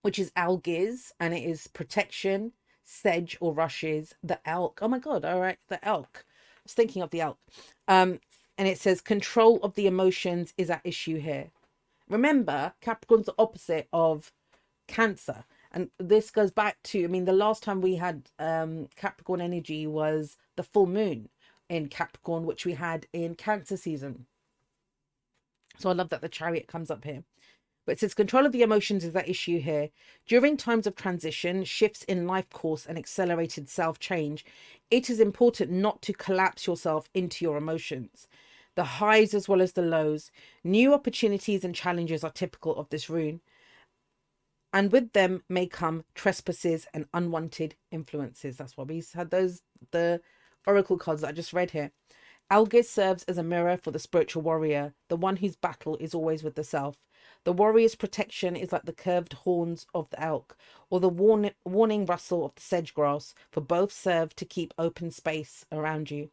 [0.03, 2.51] which is algiz, and it is protection,
[2.83, 4.79] sedge or rushes, the elk.
[4.81, 6.25] Oh my god, all right, the elk.
[6.25, 7.39] I was thinking of the elk.
[7.87, 8.19] Um,
[8.57, 11.51] and it says control of the emotions is at issue here.
[12.09, 14.31] Remember, Capricorn's the opposite of
[14.87, 15.45] Cancer.
[15.73, 19.87] And this goes back to, I mean, the last time we had um, Capricorn energy
[19.87, 21.29] was the full moon
[21.69, 24.27] in Capricorn, which we had in Cancer season.
[25.79, 27.23] So I love that the chariot comes up here.
[27.85, 29.89] But it says control of the emotions is that issue here.
[30.25, 34.45] During times of transition, shifts in life course, and accelerated self change,
[34.89, 38.27] it is important not to collapse yourself into your emotions.
[38.75, 40.31] The highs as well as the lows,
[40.63, 43.41] new opportunities and challenges are typical of this rune.
[44.73, 48.57] And with them may come trespasses and unwanted influences.
[48.57, 50.19] That's why we had those the
[50.65, 51.91] oracle cards that I just read here.
[52.51, 56.43] Algiz serves as a mirror for the spiritual warrior, the one whose battle is always
[56.43, 56.97] with the self.
[57.45, 60.57] The warrior's protection is like the curved horns of the elk
[60.89, 65.11] or the warn- warning rustle of the sedge grass, for both serve to keep open
[65.11, 66.31] space around you.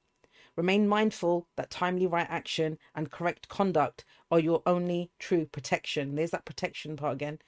[0.57, 6.16] Remain mindful that timely right action and correct conduct are your only true protection.
[6.16, 7.38] There's that protection part again.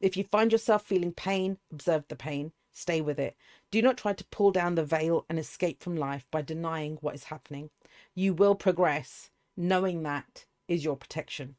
[0.00, 3.36] If you find yourself feeling pain, observe the pain, stay with it.
[3.70, 7.14] Do not try to pull down the veil and escape from life by denying what
[7.14, 7.70] is happening.
[8.14, 11.56] You will progress, knowing that is your protection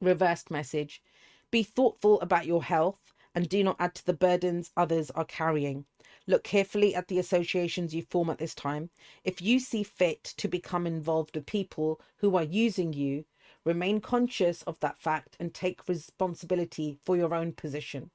[0.00, 1.02] reversed message.
[1.50, 5.84] Be thoughtful about your health and do not add to the burdens others are carrying.
[6.26, 8.90] Look carefully at the associations you form at this time.
[9.24, 13.24] If you see fit to become involved with people who are using you,
[13.68, 18.10] remain conscious of that fact and take responsibility for your own position.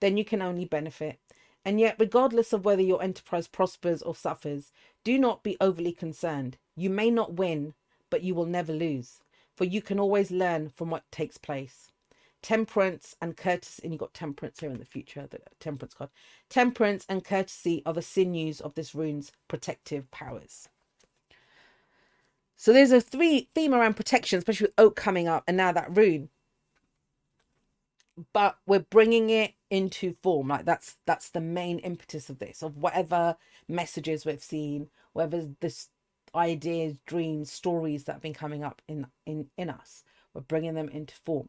[0.00, 1.18] Then you can only benefit.
[1.64, 4.72] And yet, regardless of whether your enterprise prospers or suffers,
[5.04, 6.58] do not be overly concerned.
[6.76, 7.74] You may not win,
[8.10, 9.20] but you will never lose
[9.60, 11.92] for you can always learn from what takes place.
[12.40, 16.08] Temperance and courtesy, and you got temperance here in the future, the temperance card.
[16.48, 20.69] Temperance and courtesy are the sinews of this rune's protective powers.
[22.60, 25.96] So there's a three theme around protection, especially with oak coming up, and now that
[25.96, 26.28] rune.
[28.34, 32.76] But we're bringing it into form, like that's that's the main impetus of this, of
[32.76, 35.88] whatever messages we've seen, whether this
[36.34, 40.04] ideas, dreams, stories that have been coming up in in in us.
[40.34, 41.48] We're bringing them into form.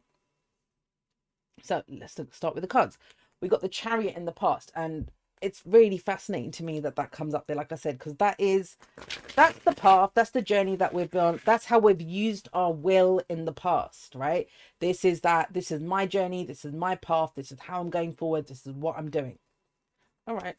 [1.62, 2.96] So let's start with the cards.
[3.42, 5.10] We got the chariot in the past, and
[5.42, 7.56] it's really fascinating to me that that comes up there.
[7.56, 8.76] Like I said, because that is
[9.34, 11.40] that's the path, that's the journey that we've been on.
[11.44, 14.48] That's how we've used our will in the past, right?
[14.80, 15.52] This is that.
[15.52, 16.44] This is my journey.
[16.44, 17.32] This is my path.
[17.34, 18.46] This is how I'm going forward.
[18.46, 19.38] This is what I'm doing.
[20.26, 20.54] All right.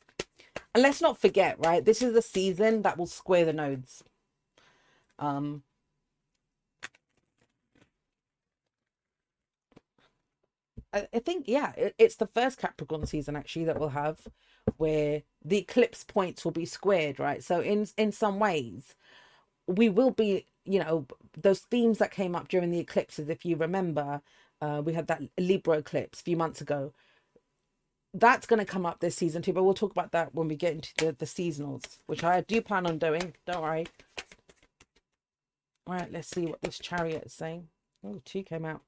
[0.73, 1.83] And let's not forget, right?
[1.83, 4.03] This is the season that will square the nodes.
[5.19, 5.63] Um,
[10.93, 14.19] I, think, yeah, it, it's the first Capricorn season actually that we'll have
[14.77, 17.43] where the eclipse points will be squared, right?
[17.43, 18.95] So in in some ways,
[19.67, 23.29] we will be, you know, those themes that came up during the eclipses.
[23.29, 24.21] If you remember,
[24.61, 26.93] uh, we had that Libra eclipse a few months ago.
[28.13, 30.55] That's going to come up this season too, but we'll talk about that when we
[30.55, 33.33] get into the, the seasonals, which I do plan on doing.
[33.47, 33.87] Don't worry.
[35.87, 37.67] All right, let's see what this chariot is saying.
[38.05, 38.81] Oh, two came out.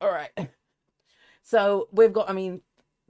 [0.00, 0.30] All right.
[1.42, 2.62] So we've got, I mean,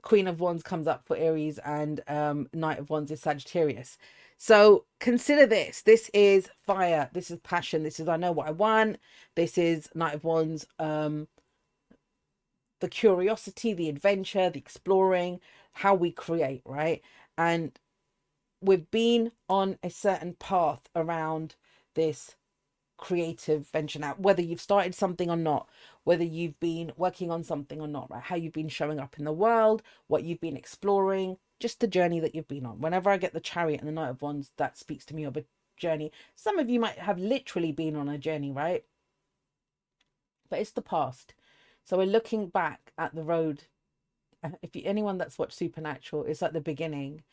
[0.03, 3.97] Queen of Wands comes up for Aries and um, Knight of Wands is Sagittarius.
[4.37, 5.81] So consider this.
[5.81, 7.09] This is fire.
[7.13, 7.83] This is passion.
[7.83, 8.97] This is I know what I want.
[9.35, 10.67] This is Knight of Wands.
[10.77, 11.27] Um,
[12.79, 15.39] the curiosity, the adventure, the exploring,
[15.73, 17.01] how we create, right?
[17.37, 17.71] And
[18.61, 21.55] we've been on a certain path around
[21.95, 22.35] this
[22.97, 25.69] creative venture now whether you've started something or not
[26.03, 29.25] whether you've been working on something or not right how you've been showing up in
[29.25, 33.17] the world what you've been exploring just the journey that you've been on whenever i
[33.17, 35.45] get the chariot and the knight of wands that speaks to me of a
[35.77, 38.83] journey some of you might have literally been on a journey right
[40.49, 41.33] but it's the past.
[41.83, 43.63] So we're looking back at the road.
[44.61, 47.23] If you, anyone that's watched Supernatural, it's like the beginning.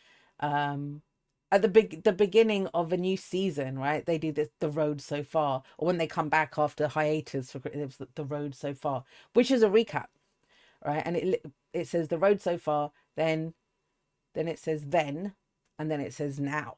[0.41, 1.03] Um,
[1.53, 4.05] at the big the beginning of a new season, right?
[4.05, 7.61] They do this the road so far, or when they come back after hiatus for
[7.61, 9.05] the road so far,
[9.35, 10.07] which is a recap,
[10.85, 11.03] right?
[11.05, 13.55] And it it says the road so far, then
[14.35, 15.35] then it says then,
[15.79, 16.77] and then it says now.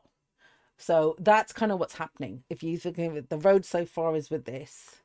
[0.78, 2.44] So that's kind of what's happening.
[2.50, 4.96] If you think of it, the road so far is with this,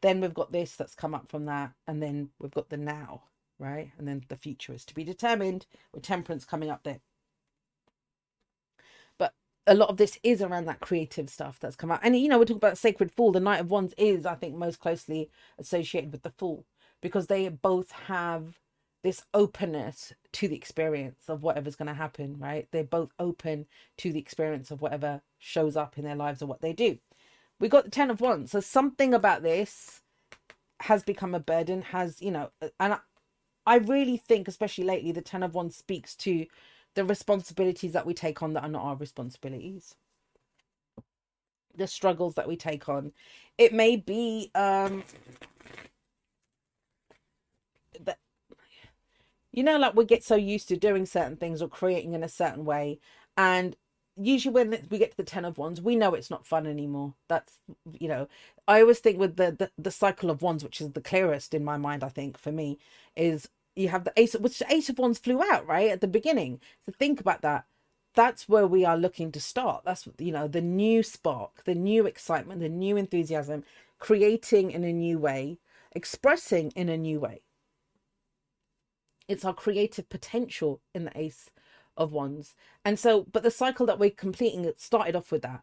[0.00, 3.22] then we've got this that's come up from that, and then we've got the now,
[3.58, 3.92] right?
[3.98, 7.00] And then the future is to be determined with temperance coming up there
[9.66, 12.00] a lot of this is around that creative stuff that's come out.
[12.02, 13.32] And you know, we're talking about Sacred Fool.
[13.32, 16.66] The Knight of Wands is, I think, most closely associated with the Fool
[17.00, 18.58] because they both have
[19.02, 22.66] this openness to the experience of whatever's going to happen, right?
[22.72, 23.66] They're both open
[23.98, 26.98] to the experience of whatever shows up in their lives or what they do.
[27.60, 28.52] We got the Ten of Wands.
[28.52, 30.00] So something about this
[30.80, 32.50] has become a burden, has, you know,
[32.80, 32.98] and I,
[33.66, 36.46] I really think, especially lately, the Ten of Wands speaks to
[36.94, 39.94] the responsibilities that we take on that are not our responsibilities.
[41.76, 43.12] The struggles that we take on.
[43.58, 45.04] It may be um
[48.00, 48.18] that
[49.52, 52.28] you know like we get so used to doing certain things or creating in a
[52.28, 52.98] certain way
[53.36, 53.76] and
[54.16, 57.14] usually when we get to the ten of wands we know it's not fun anymore.
[57.28, 57.58] That's
[57.98, 58.28] you know
[58.66, 61.64] i always think with the, the the cycle of wands which is the clearest in
[61.64, 62.78] my mind i think for me
[63.16, 66.08] is you have the ace, which the ace of wands flew out right at the
[66.08, 66.60] beginning.
[66.86, 67.66] So think about that.
[68.14, 69.82] That's where we are looking to start.
[69.84, 73.64] That's you know the new spark, the new excitement, the new enthusiasm,
[73.98, 75.58] creating in a new way,
[75.92, 77.42] expressing in a new way.
[79.26, 81.50] It's our creative potential in the ace
[81.96, 85.62] of wands, and so but the cycle that we're completing it started off with that.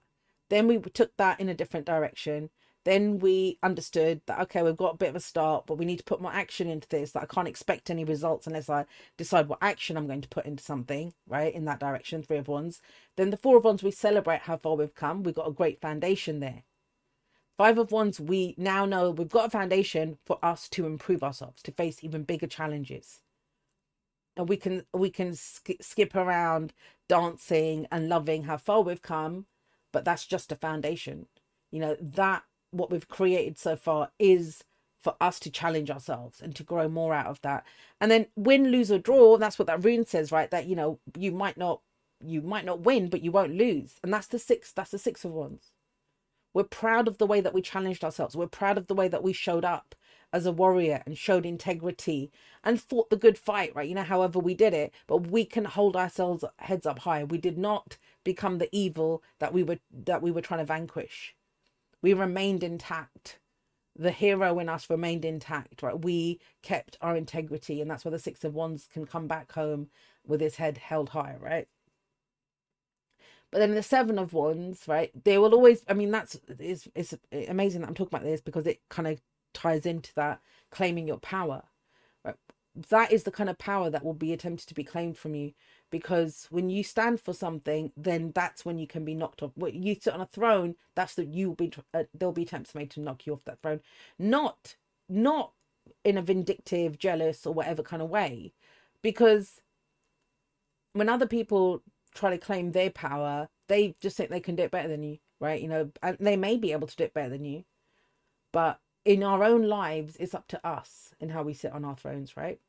[0.49, 2.49] Then we took that in a different direction
[2.85, 5.97] then we understood that okay we've got a bit of a start but we need
[5.97, 8.85] to put more action into this that i can't expect any results unless i
[9.17, 12.47] decide what action i'm going to put into something right in that direction three of
[12.47, 12.81] wands.
[13.17, 15.23] Then the four of wands we celebrate how far we've come.
[15.23, 16.63] We've got a great foundation there.
[17.57, 21.61] Five of wands we now know we've got a foundation for us to improve ourselves
[21.63, 23.21] to face even bigger challenges.
[24.37, 26.73] And we can we can sk- skip around
[27.09, 29.45] dancing and loving how far we've come
[29.91, 31.27] but that's just a foundation.
[31.69, 34.63] You know that what we've created so far is
[34.99, 37.65] for us to challenge ourselves and to grow more out of that.
[37.99, 40.49] And then win, lose or draw, that's what that rune says, right?
[40.51, 41.81] That you know, you might not
[42.23, 43.99] you might not win, but you won't lose.
[44.03, 45.71] And that's the six, that's the six of wands.
[46.53, 48.35] We're proud of the way that we challenged ourselves.
[48.35, 49.95] We're proud of the way that we showed up
[50.33, 52.31] as a warrior and showed integrity
[52.63, 53.87] and fought the good fight, right?
[53.87, 57.23] You know, however we did it, but we can hold ourselves heads up high.
[57.23, 61.35] We did not become the evil that we were that we were trying to vanquish
[62.01, 63.39] we remained intact.
[63.95, 65.99] The hero in us remained intact right?
[65.99, 69.89] We kept our integrity and that's where the six of wands can come back home
[70.25, 71.67] with his head held high right?
[73.51, 77.15] But then the seven of wands right they will always i mean that's it's, it's
[77.49, 79.21] amazing that i'm talking about this because it kind of
[79.53, 80.39] ties into that
[80.71, 81.63] claiming your power
[82.25, 82.35] right?
[82.89, 85.53] That is the kind of power that will be attempted to be claimed from you
[85.91, 89.51] because when you stand for something then that's when you can be knocked off.
[89.55, 92.73] When you sit on a throne that's that you will be uh, there'll be attempts
[92.73, 93.81] made to knock you off that throne.
[94.17, 94.75] Not
[95.07, 95.51] not
[96.03, 98.53] in a vindictive jealous or whatever kind of way.
[99.01, 99.61] Because
[100.93, 101.83] when other people
[102.15, 105.19] try to claim their power they just think they can do it better than you
[105.39, 105.61] right?
[105.61, 107.65] You know and they may be able to do it better than you.
[108.51, 111.95] But in our own lives it's up to us and how we sit on our
[111.95, 112.59] thrones right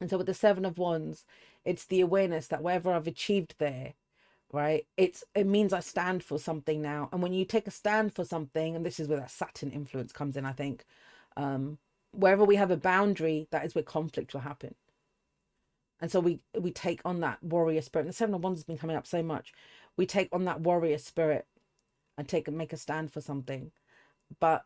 [0.00, 1.24] and so with the Seven of Wands,
[1.64, 3.94] it's the awareness that whatever I've achieved there,
[4.52, 4.86] right?
[4.96, 7.08] It's it means I stand for something now.
[7.12, 10.12] And when you take a stand for something, and this is where that Saturn influence
[10.12, 10.84] comes in, I think.
[11.36, 11.78] Um,
[12.12, 14.74] wherever we have a boundary, that is where conflict will happen.
[16.00, 18.04] And so we we take on that warrior spirit.
[18.04, 19.52] And the Seven of Wands has been coming up so much.
[19.96, 21.46] We take on that warrior spirit
[22.16, 23.72] and take and make a stand for something.
[24.40, 24.64] But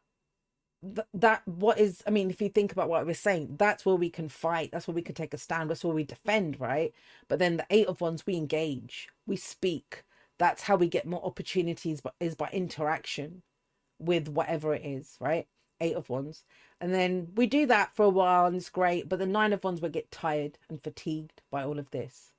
[0.82, 3.86] th- that what is i mean if you think about what i was saying that's
[3.86, 6.60] where we can fight that's where we can take a stand that's where we defend
[6.60, 6.94] right?
[7.28, 10.04] But then the eight of wands, we engage we speak.
[10.38, 13.42] That's how we get more opportunities but is by interaction
[14.00, 15.46] with whatever it is right?
[15.80, 16.44] Eight of wands,
[16.80, 19.64] and then we do that for a while and it's great but the nine of
[19.64, 22.31] wands will get tired and fatigued by all of this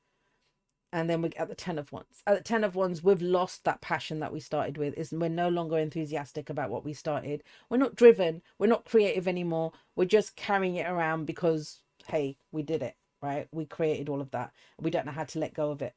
[0.94, 2.24] and then we get the 10 of wands.
[2.28, 5.30] At the 10 of wands we've lost that passion that we started with is we're
[5.30, 7.44] no longer enthusiastic about what we started.
[7.70, 12.64] We're not driven we're not creative anymore we're just carrying it around because hey we
[12.64, 13.48] did it right?
[13.54, 14.52] We created all of that.
[14.80, 15.96] We don't know how to let go of it.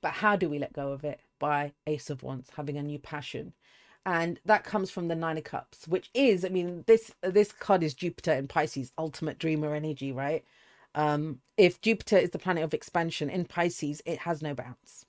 [0.00, 1.20] But how do we let go of it?
[1.38, 3.52] By ace of wands having a new passion.
[4.06, 7.84] And that comes from the nine of cups which is i mean this this card
[7.84, 10.44] is jupiter in pisces ultimate dreamer energy right
[10.94, 15.06] um if jupiter is the planet of expansion in pisces it has no bounds.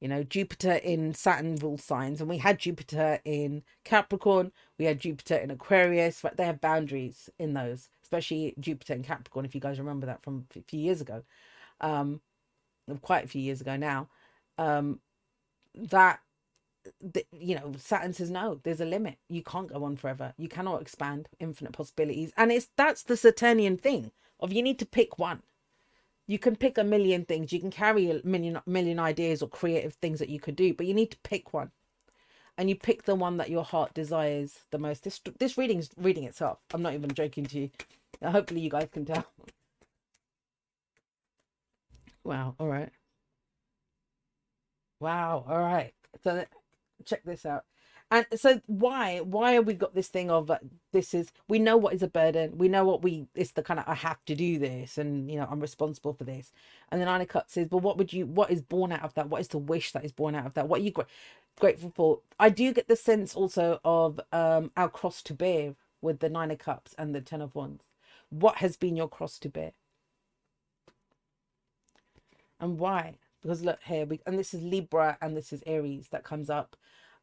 [0.00, 5.00] You know jupiter in saturn rules signs and we had jupiter in capricorn we had
[5.00, 9.60] jupiter in aquarius but they have boundaries in those especially jupiter in capricorn if you
[9.60, 11.22] guys remember that from a few years ago
[11.80, 12.20] um
[13.02, 14.08] quite a few years ago now
[14.58, 15.00] um
[15.74, 16.20] that
[17.32, 19.18] you know saturn says no there's a limit.
[19.28, 20.34] You can't go on forever.
[20.38, 22.32] You cannot expand infinite possibilities.
[22.36, 25.42] And it's that's the saturnian thing of you need to pick one.
[26.26, 27.52] You can pick a million things.
[27.52, 30.86] You can carry a million million ideas or creative things that you could do but
[30.86, 31.70] you need to pick one.
[32.58, 35.04] And you pick the one that your heart desires the most.
[35.04, 36.58] This this reading is reading itself.
[36.74, 37.70] I'm not even joking to you.
[38.24, 39.24] Hopefully you guys can tell.
[42.24, 42.90] Wow all right.
[45.00, 45.94] Wow all right.
[46.22, 46.44] So
[47.04, 47.64] check this out
[48.10, 50.58] and so why why have we got this thing of uh,
[50.92, 53.80] this is we know what is a burden we know what we it's the kind
[53.80, 56.52] of i have to do this and you know i'm responsible for this.
[56.90, 59.28] And then Anna Cut says but what would you what is born out of that?
[59.28, 60.68] What is the wish that is born out of that?
[60.68, 61.06] What are you gra-
[61.60, 62.20] grateful for?
[62.38, 66.50] I do get the sense also of um our cross to bear with the nine
[66.50, 67.84] of cups and the ten of wands.
[68.30, 69.72] What has been your cross to bear?
[72.60, 73.16] And why?
[73.42, 76.76] Because look here we and this is libra and this is aries that comes up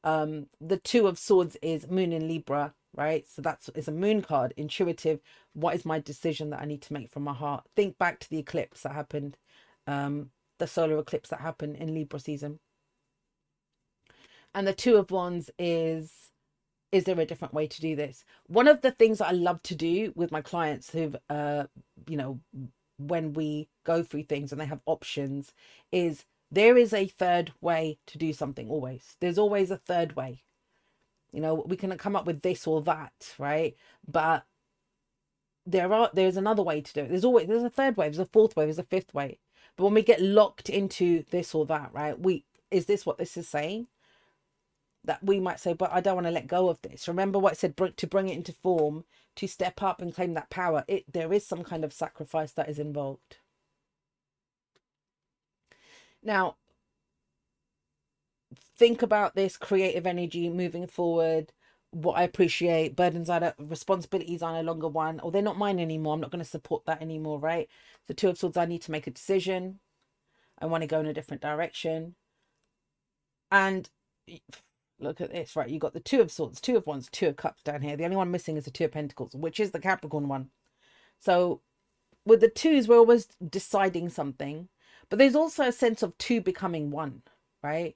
[0.04, 3.26] um the two of swords is moon in libra right?
[3.28, 5.22] So that's it's a moon card intuitive.
[5.54, 7.64] What is my decision that i need to make from my heart?
[7.76, 9.38] Think back to the eclipse that happened
[9.86, 12.60] um the solar eclipse that happened in libra season.
[14.54, 16.12] And the two of wands is
[16.92, 18.24] is there a different way to do this?
[18.48, 21.66] One of the things that i love to do with my clients who've uh
[22.08, 22.40] you know
[23.00, 25.54] when we go through things and they have options
[25.92, 29.16] is there is a third way to do something always.
[29.20, 30.44] There's always a third way.
[31.32, 33.76] You know we can come up with this or that right?
[34.08, 34.46] But
[35.66, 37.10] there are there's another way to do it.
[37.10, 39.40] There's always there's a third way there's a fourth way there's a fifth way.
[39.76, 43.36] But when we get locked into this or that right we is this what this
[43.36, 43.88] is saying?
[45.04, 47.08] That we might say but i don't want to let go of this.
[47.08, 49.04] Remember what i said to bring it into form
[49.36, 50.86] to step up and claim that power.
[50.88, 53.38] It there is some kind of sacrifice that is involved
[56.28, 56.58] now,
[58.78, 61.52] think about this creative energy moving forward.
[61.92, 66.14] What I appreciate, burdens are responsibilities are no longer one, or they're not mine anymore.
[66.14, 67.70] I'm not going to support that anymore, right?
[68.08, 69.80] The Two of Swords, I need to make a decision.
[70.60, 72.16] I want to go in a different direction.
[73.50, 73.90] And
[75.00, 75.70] look at this, right?
[75.70, 77.96] You got the Two of Swords, Two of Wands, Two of Cups down here.
[77.96, 80.50] The only one missing is the Two of Pentacles, which is the Capricorn one.
[81.20, 81.62] So
[82.26, 84.68] with the twos, we're always deciding something
[85.10, 87.22] but there's also a sense of two becoming one,
[87.64, 87.96] right?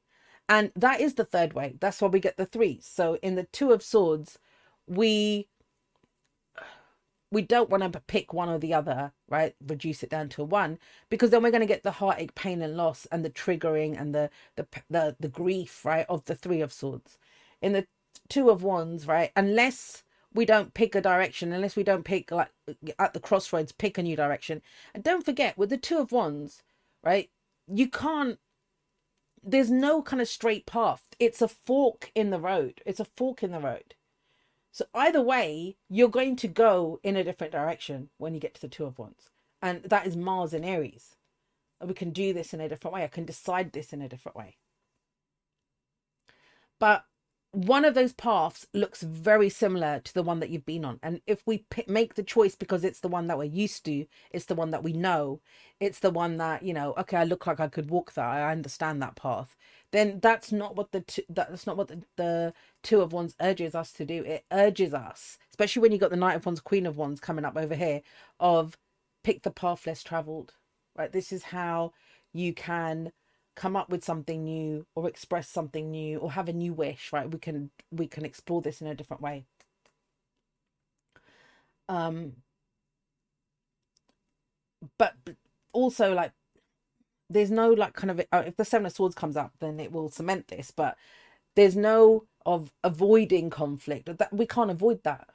[0.50, 1.76] And that is the third way.
[1.80, 2.80] That's why we get the three.
[2.82, 4.38] So in the two of swords,
[4.88, 5.48] we
[7.32, 9.56] we don't want to pick one or the other, right?
[9.66, 10.78] Reduce it down to one,
[11.10, 14.14] because then we're going to get the heartache, pain, and loss, and the triggering and
[14.14, 17.18] the the the, the grief, right, of the three of swords.
[17.62, 17.88] In the
[18.28, 19.32] two of wands, right?
[19.36, 20.04] Unless
[20.34, 22.50] we don't pick a direction, unless we don't pick like
[23.00, 24.62] at the crossroads, pick a new direction.
[24.94, 26.64] And don't forget, with the two of wands,
[27.04, 27.30] right?
[27.68, 28.40] You can't,
[29.44, 31.04] there's no kind of straight path.
[31.20, 32.82] It's a fork in the road.
[32.86, 33.96] It's a fork in the road.
[34.72, 38.62] So either way, you're going to go in a different direction when you get to
[38.62, 39.30] the Two of Wands.
[39.62, 41.16] And that is Mars and Aries.
[41.80, 43.04] And we can do this in a different way.
[43.04, 44.58] I can decide this in a different way.
[46.80, 47.06] But
[47.54, 51.00] one of those paths looks very similar to the one that you've been on.
[51.04, 54.46] And if we make the choice because it's the one that we're used to, it's
[54.46, 55.42] the one that we know,
[55.80, 58.52] it's the one that, you know, okay, I look like I could walk that, I
[58.52, 59.58] understand that path,
[59.92, 63.76] then that's not what the two, that's not what the, the two of wands urges
[63.76, 64.24] us to do.
[64.24, 67.44] It urges us, especially when you got the knight of wands, queen of wands coming
[67.44, 68.02] up over here,
[68.40, 68.78] of
[69.26, 70.54] pick the path less traveled,
[70.98, 71.12] right?
[71.12, 71.92] This is how
[72.32, 73.12] you can
[73.56, 77.30] come up with something new or express something new or have a new wish right?
[77.30, 79.46] We can we can explore this in a different way.
[81.90, 82.34] Um
[84.98, 85.16] but
[85.74, 86.32] also like
[87.30, 89.92] there's no like kind of uh, if the seven of swords comes up then it
[89.92, 90.98] will cement this but
[91.56, 95.28] there's no of avoiding conflict that we can't avoid that.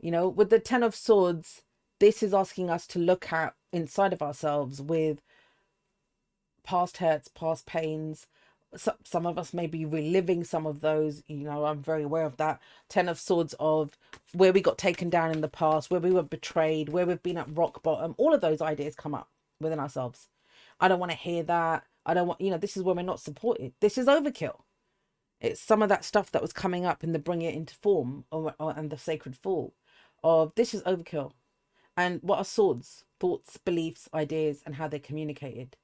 [0.00, 1.62] You know with the ten of swords
[2.00, 5.20] this is asking us to look at inside of ourselves with
[6.64, 8.26] past hurts, past pains.
[8.76, 11.22] So, some of us may be reliving some of those.
[11.26, 12.60] You know, I'm very aware of that.
[12.88, 13.98] Ten of Swords of
[14.32, 17.38] where we got taken down in the past, where we were betrayed, where we've been
[17.38, 18.14] at rock bottom.
[18.18, 19.28] All of those ideas come up
[19.60, 20.28] within ourselves.
[20.80, 21.84] I don't want to hear that.
[22.06, 23.72] I don't want, you know, this is where we're not supported.
[23.80, 24.60] This is overkill.
[25.40, 28.24] It's some of that stuff that was coming up in the bring it into form
[28.30, 29.74] or, or and the sacred fall
[30.22, 31.32] of this is overkill.
[31.96, 33.04] And what are swords?
[33.18, 35.76] Thoughts, beliefs, ideas, and how they're communicated.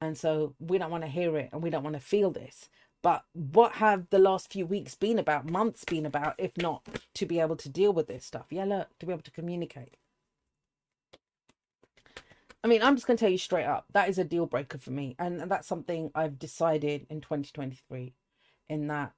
[0.00, 2.68] And so we don't want to hear it and we don't want to feel this.
[3.02, 7.26] But what have the last few weeks been about, months been about, if not to
[7.26, 8.46] be able to deal with this stuff?
[8.50, 9.96] Yeah, look, to be able to communicate.
[12.62, 14.76] I mean, I'm just going to tell you straight up that is a deal breaker
[14.76, 15.16] for me.
[15.18, 18.14] And that's something I've decided in 2023
[18.68, 19.12] in that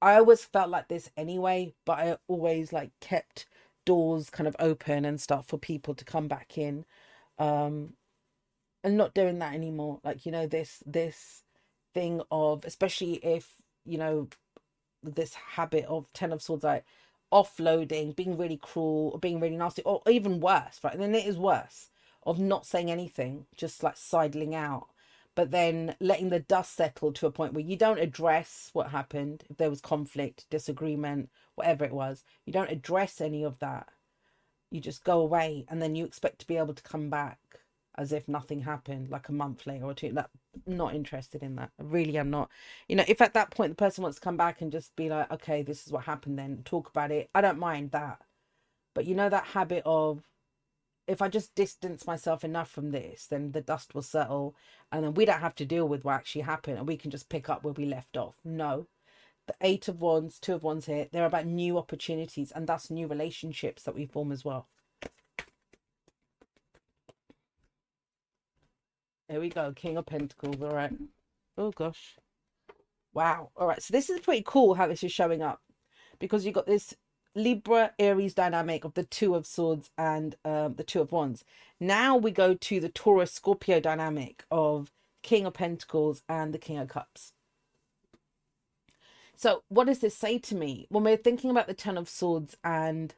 [0.00, 3.46] I always felt like this anyway, but I always like kept
[3.86, 6.84] doors kind of open and stuff for people to come back in.
[7.38, 7.94] Um
[8.84, 10.00] and not doing that anymore.
[10.04, 11.42] Like, you know, this this
[11.94, 13.54] thing of especially if,
[13.84, 14.28] you know,
[15.02, 16.84] this habit of Ten of Swords like
[17.32, 20.94] offloading, being really cruel, or being really nasty, or even worse, right?
[20.94, 21.90] And then it is worse
[22.24, 24.88] of not saying anything, just like sidling out,
[25.34, 29.44] but then letting the dust settle to a point where you don't address what happened,
[29.50, 33.88] if there was conflict, disagreement, whatever it was, you don't address any of that.
[34.70, 37.38] You just go away and then you expect to be able to come back
[37.96, 40.12] as if nothing happened like a month later or two.
[40.12, 40.30] That
[40.66, 41.70] I'm not interested in that.
[41.78, 42.50] I really am not.
[42.88, 45.08] You know, if at that point the person wants to come back and just be
[45.08, 47.30] like, okay, this is what happened, then talk about it.
[47.34, 48.20] I don't mind that.
[48.94, 50.22] But you know that habit of
[51.06, 54.54] if I just distance myself enough from this, then the dust will settle
[54.90, 57.28] and then we don't have to deal with what actually happened and we can just
[57.28, 58.36] pick up where we left off.
[58.44, 58.86] No.
[59.46, 63.06] The eight of wands, two of wands here, they're about new opportunities and thus new
[63.06, 64.68] relationships that we form as well.
[69.28, 70.92] There we go, King of Pentacles, all right.
[71.56, 72.16] Oh gosh.
[73.12, 73.50] Wow.
[73.56, 75.60] All right, so this is pretty cool how this is showing up
[76.18, 76.94] because you've got this
[77.34, 81.44] Libra Aries dynamic of the Two of Swords and um, the Two of Wands.
[81.80, 86.78] Now we go to the Taurus Scorpio dynamic of King of Pentacles and the King
[86.78, 87.32] of Cups.
[89.36, 90.86] So, what does this say to me?
[90.90, 93.14] When we're thinking about the Ten of Swords and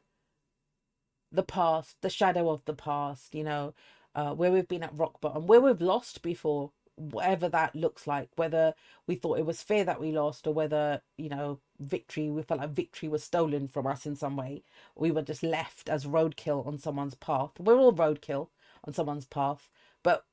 [1.31, 3.73] the past, the shadow of the past, you know,
[4.17, 8.29] uh, where we've been at rock bottom, where we've lost before, whatever that looks like,
[8.37, 8.75] whether
[9.07, 12.61] we thought it was fair that we lost or whether, you know, victory, we felt
[12.61, 14.63] like victory was stolen from us in some way,
[14.97, 17.51] we were just left as roadkill on someone's path.
[17.59, 18.49] We're all roadkill
[18.85, 19.69] on someone's path,
[20.03, 20.25] but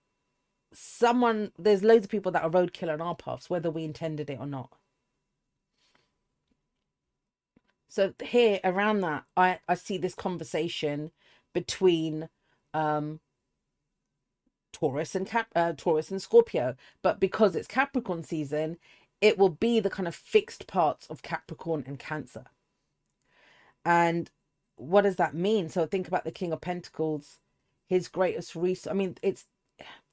[0.74, 4.40] someone, there's loads of people that are roadkill on our paths, whether we intended it
[4.40, 4.70] or not.
[7.88, 11.12] So here around that, I, I see this conversation
[11.54, 12.30] between
[12.74, 13.20] um
[14.74, 16.76] Taurus and Cap uh, Taurus and Scorpio.
[17.00, 18.76] But because it's Capricorn season,
[19.20, 22.44] it will be the kind of fixed parts of Capricorn and Cancer.
[23.84, 24.30] And
[24.76, 25.68] what does that mean?
[25.68, 27.38] So think about the King of Pentacles,
[27.86, 28.90] his greatest resource.
[28.90, 29.46] I mean, it's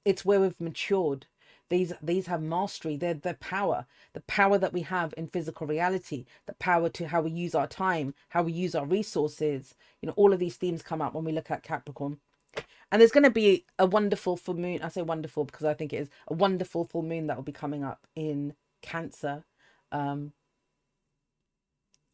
[0.05, 1.25] it's where we've matured.
[1.69, 2.97] These these have mastery.
[2.97, 7.21] They're the power, the power that we have in physical reality, the power to how
[7.21, 9.75] we use our time, how we use our resources.
[10.01, 12.19] You know, all of these themes come up when we look at Capricorn.
[12.91, 14.81] And there's going to be a wonderful full moon.
[14.81, 17.51] I say wonderful because I think it is a wonderful full moon that will be
[17.53, 19.45] coming up in Cancer
[19.91, 20.33] um,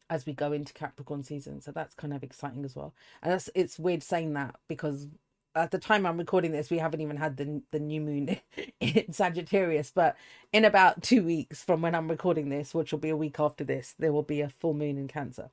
[0.08, 1.60] as we go into Capricorn season.
[1.60, 2.94] So that's kind of exciting as well.
[3.22, 5.08] And that's it's weird saying that because
[5.54, 8.38] at the time I'm recording this, we haven't even had the the new moon
[8.80, 9.90] in Sagittarius.
[9.92, 10.16] But
[10.52, 13.64] in about two weeks from when I'm recording this, which will be a week after
[13.64, 15.50] this, there will be a full moon in Cancer.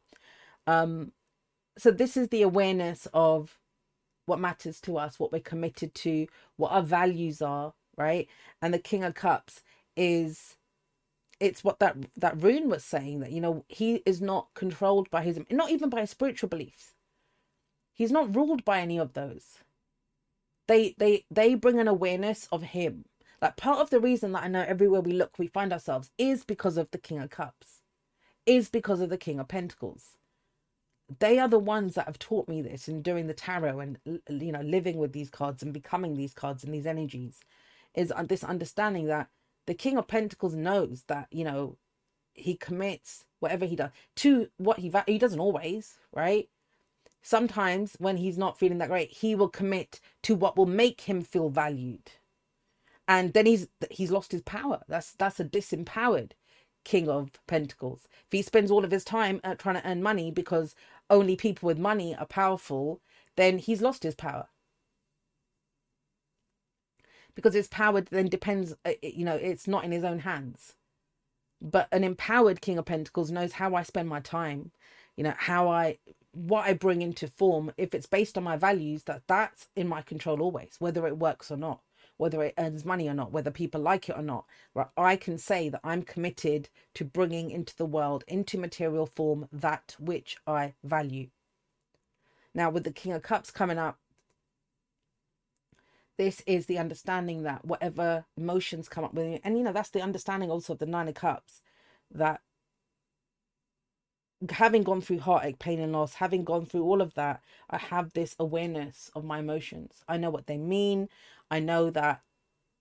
[0.67, 1.13] Um,
[1.77, 3.57] so this is the awareness of
[4.25, 8.27] what matters to us, what we're committed to, what our values are, right?
[8.61, 9.63] And the King of Cups
[9.95, 10.57] is
[11.39, 15.23] it's what that that rune was saying that you know he is not controlled by
[15.23, 16.95] his not even by his spiritual beliefs.
[17.93, 19.59] He's not ruled by any of those.
[20.67, 23.05] They they they bring an awareness of him.
[23.41, 26.43] Like part of the reason that i know everywhere we look we find ourselves is
[26.43, 27.81] because of the king of cups
[28.45, 30.17] is because of the king of pentacles
[31.19, 33.99] they are the ones that have taught me this in doing the tarot and
[34.29, 37.39] you know living with these cards and becoming these cards and these energies
[37.93, 39.29] is this understanding that
[39.67, 41.77] the king of pentacles knows that you know
[42.33, 46.49] he commits whatever he does to what he he doesn't always right?
[47.21, 51.21] Sometimes when he's not feeling that great he will commit to what will make him
[51.21, 52.11] feel valued.
[53.07, 54.81] And then he's he's lost his power.
[54.87, 56.31] That's that's a disempowered
[56.83, 58.07] king of pentacles.
[58.27, 60.75] If he spends all of his time uh, trying to earn money because
[61.09, 63.01] only people with money are powerful,
[63.35, 64.47] then he's lost his power.
[67.35, 70.75] Because his power then depends, uh, you know, it's not in his own hands.
[71.61, 74.71] But an empowered King of Pentacles knows how I spend my time,
[75.15, 75.97] you know, how I,
[76.31, 77.73] what I bring into form.
[77.77, 81.51] If it's based on my values, that that's in my control always, whether it works
[81.51, 81.81] or not,
[82.17, 84.45] whether it earns money or not, whether people like it or not.
[84.73, 84.87] Right?
[84.97, 89.95] I can say that I'm committed to bringing into the world, into material form, that
[89.99, 91.27] which I value.
[92.53, 93.99] Now, with the King of Cups coming up,
[96.17, 100.01] this is the understanding that whatever emotions come up with and you know, that's the
[100.01, 101.61] understanding also of the Nine of Cups
[102.09, 102.39] that
[104.51, 108.13] having gone through heartache, pain, and loss, having gone through all of that, I have
[108.13, 110.03] this awareness of my emotions.
[110.07, 111.09] I know what they mean.
[111.49, 112.21] I know that,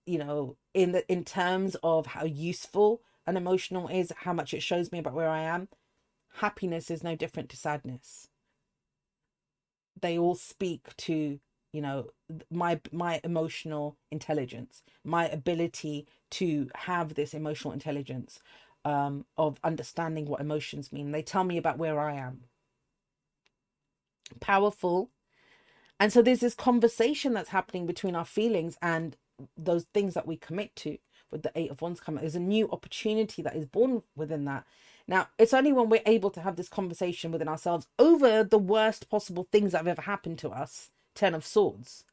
[0.06, 4.62] you know, in the in terms of how useful an emotional is, how much it
[4.62, 5.68] shows me about where I am.
[6.38, 8.28] Happiness is no different to sadness.
[10.00, 11.38] They all speak to,
[11.72, 12.10] you know,
[12.50, 18.40] my my emotional intelligence, my ability to have this emotional intelligence
[18.84, 21.12] um, of understanding what emotions mean.
[21.12, 22.44] They tell me about where I am.
[24.40, 25.10] Powerful.
[26.00, 29.16] And so there's this conversation that's happening between our feelings and
[29.56, 30.98] those things that we commit to
[31.30, 32.20] with the Eight of Wands coming.
[32.20, 34.64] There's a new opportunity that is born within that.
[35.06, 39.10] Now, it's only when we're able to have this conversation within ourselves over the worst
[39.10, 42.04] possible things that have ever happened to us, Ten of Swords,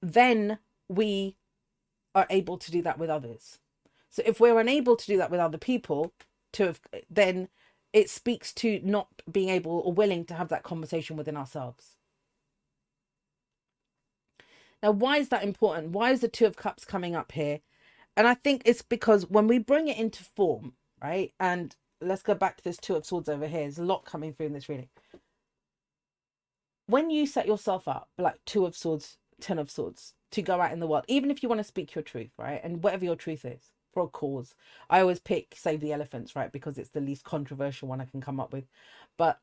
[0.00, 0.58] then
[0.88, 1.36] we
[2.14, 3.58] are able to do that with others.
[4.12, 6.12] So if we're unable to do that with other people,
[6.52, 7.48] to have, then
[7.94, 11.96] it speaks to not being able or willing to have that conversation within ourselves.
[14.82, 15.90] Now, why is that important?
[15.92, 17.60] Why is the Two of Cups coming up here?
[18.16, 21.32] And I think it's because when we bring it into form, right?
[21.40, 23.60] And let's go back to this Two of Swords over here.
[23.60, 24.88] There's a lot coming through in this reading.
[26.86, 30.72] When you set yourself up, like Two of Swords, Ten of Swords, to go out
[30.72, 32.60] in the world, even if you want to speak your truth, right?
[32.62, 34.54] And whatever your truth is, for a cause.
[34.90, 36.50] I always pick Save the Elephants, right?
[36.50, 38.64] Because it's the least controversial one I can come up with.
[39.16, 39.40] But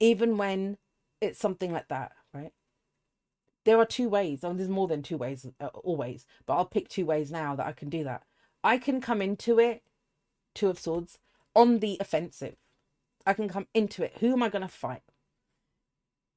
[0.00, 0.78] even when
[1.20, 2.52] it's something like that, right?
[3.64, 4.44] There are two ways.
[4.44, 6.26] I mean, there's more than two ways, uh, always.
[6.46, 8.22] But I'll pick two ways now that I can do that.
[8.62, 9.82] I can come into it,
[10.54, 11.18] Two of Swords,
[11.54, 12.56] on the offensive.
[13.26, 14.18] I can come into it.
[14.20, 15.02] Who am I going to fight?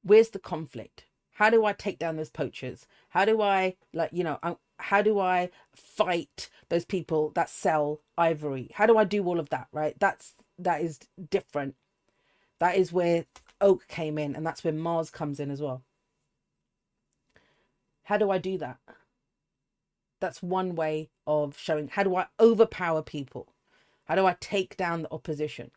[0.02, 1.04] Where's the conflict?
[1.34, 2.86] How do I take down those poachers?
[3.10, 4.38] How do I, like, you know,
[4.82, 8.70] how do I fight those people that sell ivory?
[8.74, 9.68] How do I do all of that?
[9.72, 9.98] Right?
[9.98, 11.00] That's that is
[11.30, 11.74] different.
[12.58, 13.24] That is where
[13.60, 15.82] oak came in, and that's where Mars comes in as well.
[18.04, 18.78] How do I do that?
[20.20, 23.54] That's one way of showing how do I overpower people?
[24.04, 25.70] How do I take down the opposition?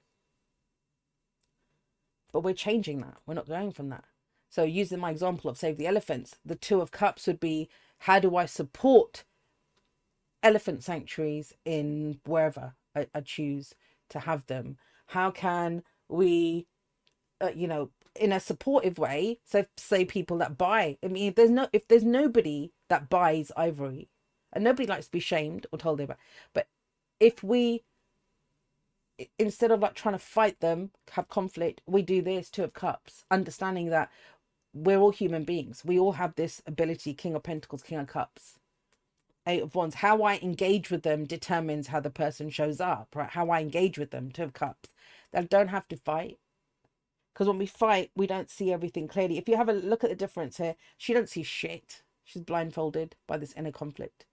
[2.32, 3.18] But we're changing that.
[3.26, 4.06] We're not going from that.
[4.50, 7.70] So, using my example of Save the Elephants, the Two of Cups would be
[8.04, 9.24] how do I support
[10.44, 13.76] elephant sanctuaries in wherever I, I choose
[14.10, 14.76] to have them?
[15.08, 16.68] How can we,
[17.40, 19.40] uh, you know, in a supportive way?
[19.46, 20.98] So, say people that buy.
[21.02, 24.10] I mean, if there's no, if there's nobody that buys ivory,
[24.52, 26.18] and nobody likes to be shamed or told about,
[26.54, 26.68] but
[27.22, 27.86] if we
[29.40, 33.24] instead of like trying to fight them, have conflict, we do this two of cups,
[33.32, 34.12] understanding that
[34.74, 35.84] we're all human beings.
[35.86, 38.60] We all have this ability, King of Pentacles, King of Cups,
[39.46, 39.96] Eight of Wands.
[39.96, 43.30] How I engage with them determines how the person shows up, right?
[43.30, 44.90] How I engage with them, Two of Cups.
[45.32, 46.40] They don't have to fight.
[47.34, 49.38] Because when we fight, we don't see everything clearly.
[49.38, 52.04] If you have a look at the difference here, she don't see shit.
[52.24, 54.26] She's blindfolded by this inner conflict.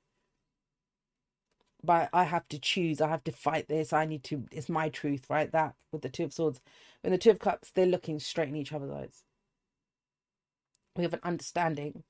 [1.83, 3.01] But I have to choose.
[3.01, 3.93] I have to fight this.
[3.95, 4.45] I need to.
[4.53, 5.51] It's my truth, right?
[5.51, 6.61] That with the Two of Swords.
[7.01, 9.25] When the Two of Cups, they're looking straight in each other's eyes
[10.97, 12.05] we have an understanding.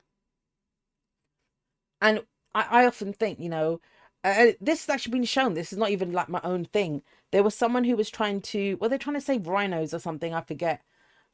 [2.00, 2.24] And
[2.54, 3.80] I, I often think, you know,
[4.24, 5.54] uh, this has actually been shown.
[5.54, 7.02] This is not even like my own thing.
[7.32, 10.34] There was someone who was trying to, well, they're trying to save rhinos or something.
[10.34, 10.82] I forget.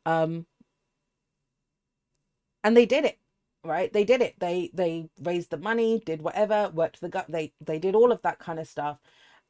[0.06, 0.46] Um,
[2.64, 3.18] and they did it,
[3.64, 3.92] right?
[3.92, 4.38] They did it.
[4.40, 7.26] They they raised the money, did whatever, worked the gut.
[7.28, 8.98] They they did all of that kind of stuff.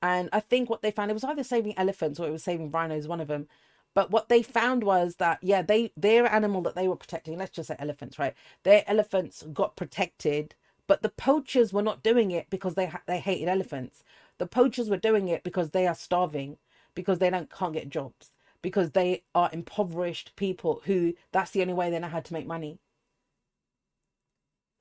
[0.02, 2.70] And I think what they found it was either saving elephants or it was saving
[2.70, 3.08] rhinos.
[3.08, 3.48] One of them.
[3.96, 7.52] But what they found was that yeah, they their animal that they were protecting, let's
[7.52, 8.34] just say elephants, right?
[8.64, 10.54] Their elephants got protected,
[10.86, 14.04] but the poachers were not doing it because they they hated elephants.
[14.38, 16.58] The poachers were doing it because they are starving,
[16.94, 18.32] because they don't can't get jobs,
[18.62, 22.46] because they are impoverished people who that's the only way they know how to make
[22.46, 22.78] money.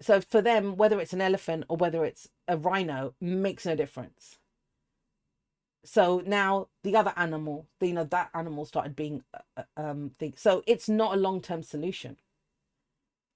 [0.02, 4.40] So for them, whether it's an elephant or whether it's a rhino makes no difference
[5.86, 10.34] so now the other animal you know that animal started being uh, uh, um thing.
[10.38, 12.18] So it's not a long-term solution.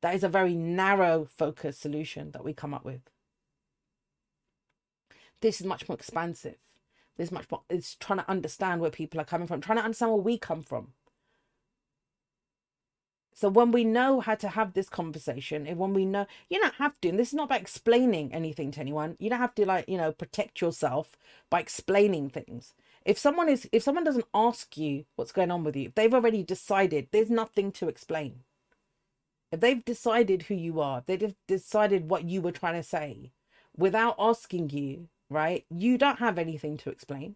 [0.02, 3.02] That is a very narrow focus solution that we come up with.
[5.41, 6.56] This is much more expansive.
[7.18, 10.12] This much more it's trying to understand where people are coming from trying to understand
[10.12, 10.93] where we come from
[13.34, 16.73] So when we know how to have this conversation, and when we know you don't
[16.75, 19.15] have to, and this is not about explaining anything to anyone.
[19.19, 21.17] You don't have to like, you know, protect yourself
[21.49, 22.73] by explaining things.
[23.05, 26.43] If someone is if someone doesn't ask you what's going on with you, they've already
[26.43, 28.43] decided, there's nothing to explain.
[29.51, 33.32] If they've decided who you are, they've decided what you were trying to say
[33.75, 35.65] without asking you, right?
[35.69, 37.36] You don't have anything to explain.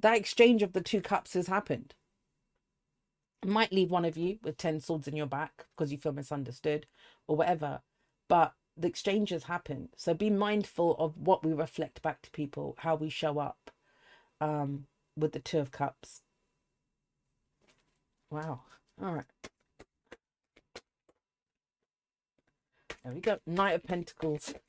[0.00, 1.94] That exchange of the two cups has happened
[3.44, 6.86] might leave one of you with 10 swords in your back because you feel misunderstood
[7.26, 7.80] or whatever
[8.28, 12.94] but the exchanges happen so be mindful of what we reflect back to people how
[12.94, 13.70] we show up
[14.40, 14.86] um
[15.18, 16.22] with the two of cups.
[18.30, 18.60] Wow.
[19.02, 19.24] All right.
[23.04, 23.38] There we go.
[23.46, 24.48] Knight of pentacles.
[24.48, 24.62] Look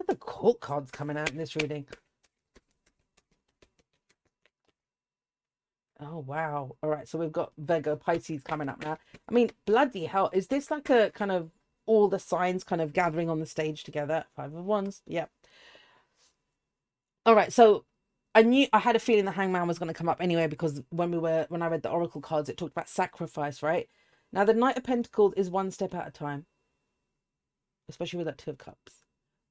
[0.00, 1.86] at the court cards coming out in this reading
[6.00, 6.76] Oh wow.
[6.82, 8.98] All right, so we've got Virgo Pisces coming up now.
[9.28, 11.50] I mean, bloody hell, is this like a kind of
[11.86, 14.24] all the signs kind of gathering on the stage together?
[14.36, 15.02] Five of Wands.
[15.06, 15.30] Yep.
[17.26, 17.84] All right, so
[18.34, 20.82] I knew I had a feeling the hangman was going to come up anyway because
[20.90, 23.88] when we were when I read the oracle cards, it talked about sacrifice, right?
[24.32, 26.46] Now the Knight of Pentacles is one step at a time,
[27.88, 29.02] especially with that Two of Cups.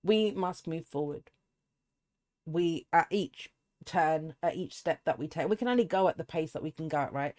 [0.04, 1.32] We must move forward.
[2.46, 3.50] We at each
[3.88, 5.50] turn at each step that we take.
[5.50, 7.36] We can only go at the pace that we can go at, right?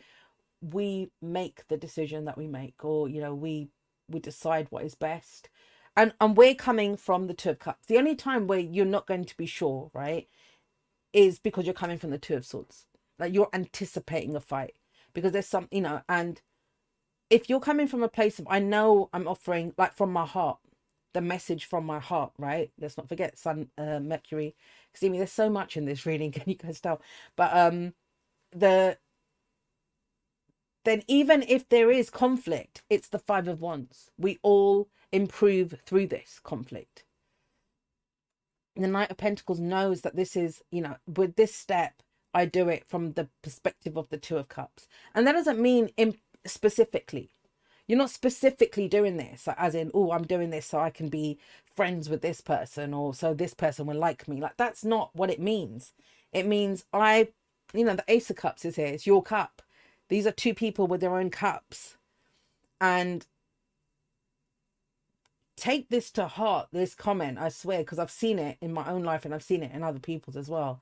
[0.61, 3.69] We make the decision that we make, or you know, we
[4.09, 5.51] we decide what is best.
[5.97, 7.87] And and we're coming from the two of cups.
[7.87, 10.27] The only time where you're not going to be sure, right,
[11.13, 12.87] is because you're coming from the two of swords.
[13.19, 14.75] Like you're anticipating a fight.
[15.15, 16.41] Because there's some, you know, and
[17.31, 20.59] if you're coming from a place of I know I'm offering like from my heart,
[21.15, 22.71] the message from my heart, right?
[22.81, 24.55] Let's not forget Sun, uh, Mercury.
[24.95, 26.33] See me, there's so much in this reading.
[26.33, 27.01] Can you guys tell?
[27.37, 27.95] But um,
[28.53, 28.99] the
[30.85, 34.11] then even if there is conflict, it's the Five of Wands.
[34.17, 37.05] We all improve through this conflict.
[38.77, 41.95] The Knight of Pentacles knows that this is, you know, with this step,
[42.33, 45.91] I do it from the perspective of the Two of Cups, and that doesn't mean
[45.97, 47.33] in specifically
[47.89, 51.39] you're not specifically doing this, as in, oh, I'm doing this so I can be
[51.75, 54.41] friends with this person or so this person will like me.
[54.41, 55.95] Like, that's not what it means.
[56.33, 57.29] It means I,
[57.73, 59.63] you know, the Ace of Cups is here, it's your cup.
[60.09, 61.97] These are two people with their own cups.
[62.81, 63.27] And
[65.57, 69.03] take this to heart, this comment, I swear, because I've seen it in my own
[69.03, 70.81] life and I've seen it in other people's as well.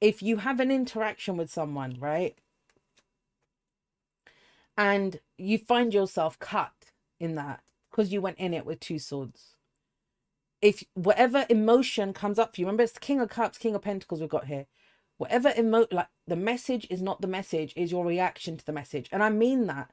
[0.00, 2.36] If you have an interaction with someone, right?
[4.76, 6.72] And you find yourself cut
[7.20, 7.60] in that
[7.90, 9.56] because you went in it with two swords.
[10.60, 13.82] If whatever emotion comes up for you, remember it's the King of Cups, King of
[13.82, 14.66] Pentacles we've got here.
[15.18, 19.08] Whatever emo like the message is not the message, is your reaction to the message.
[19.12, 19.90] And I mean that,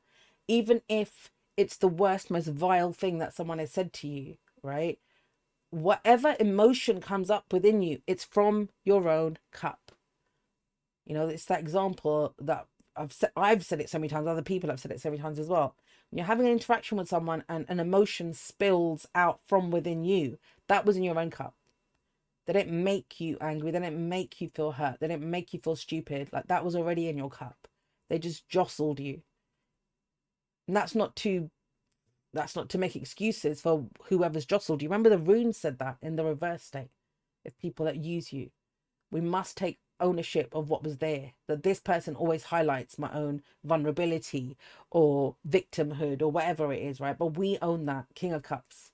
[0.47, 4.97] even if it's the worst, most vile thing that someone has said to you, right?
[5.71, 9.91] Whatever emotion comes up within you, it's from your own cup.
[11.05, 14.27] You know, it's that example that I've said I've said it so many times.
[14.27, 15.75] Other people have said it so many times as well.
[16.09, 20.37] When you're having an interaction with someone and an emotion spills out from within you,
[20.67, 21.55] that was in your own cup.
[22.45, 23.69] They didn't make you angry.
[23.71, 24.99] They didn't make you feel hurt.
[24.99, 26.29] They didn't make you feel stupid.
[26.33, 27.67] Like that was already in your cup.
[28.09, 29.21] They just jostled you.
[30.67, 31.51] And that's not to
[32.33, 34.89] that's not to make excuses for whoever's jostled you.
[34.89, 36.89] Remember the rune said that in the reverse state.
[37.45, 38.49] If people that use you.
[39.11, 43.41] We must take ownership of what was there that this person always highlights my own
[43.63, 44.57] vulnerability
[44.91, 47.17] or victimhood or whatever it is right?
[47.17, 48.91] But we own that king of cups.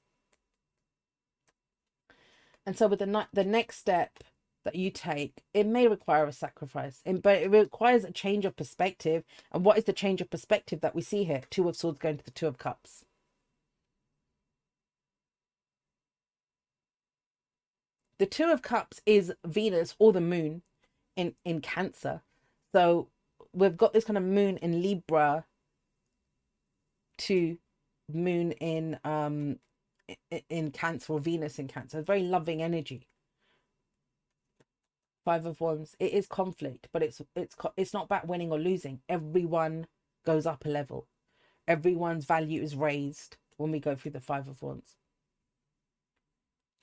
[2.66, 4.20] And so with the the next step
[4.66, 9.24] that you take it may require a sacrifice but it requires a change of perspective.
[9.52, 11.42] And what is the change of perspective that we see here?
[11.50, 13.06] Two of swords going to the two of cups.
[18.18, 20.62] The two of cups is venus or the moon
[21.16, 22.22] in in Cancer.
[22.74, 23.10] So
[23.54, 25.46] we've got this kind of moon in Libra
[27.18, 27.58] to
[28.12, 29.60] moon in um
[30.50, 32.02] in Cancer or Venus in Cancer.
[32.02, 33.08] Very loving energy.
[35.24, 35.96] Five of Wands.
[36.00, 39.02] It is conflict, but it's it's it's not about winning or losing.
[39.10, 39.88] Everyone
[40.26, 41.08] goes up a level.
[41.68, 44.96] Everyone's value is raised when we go through the Five of Wands.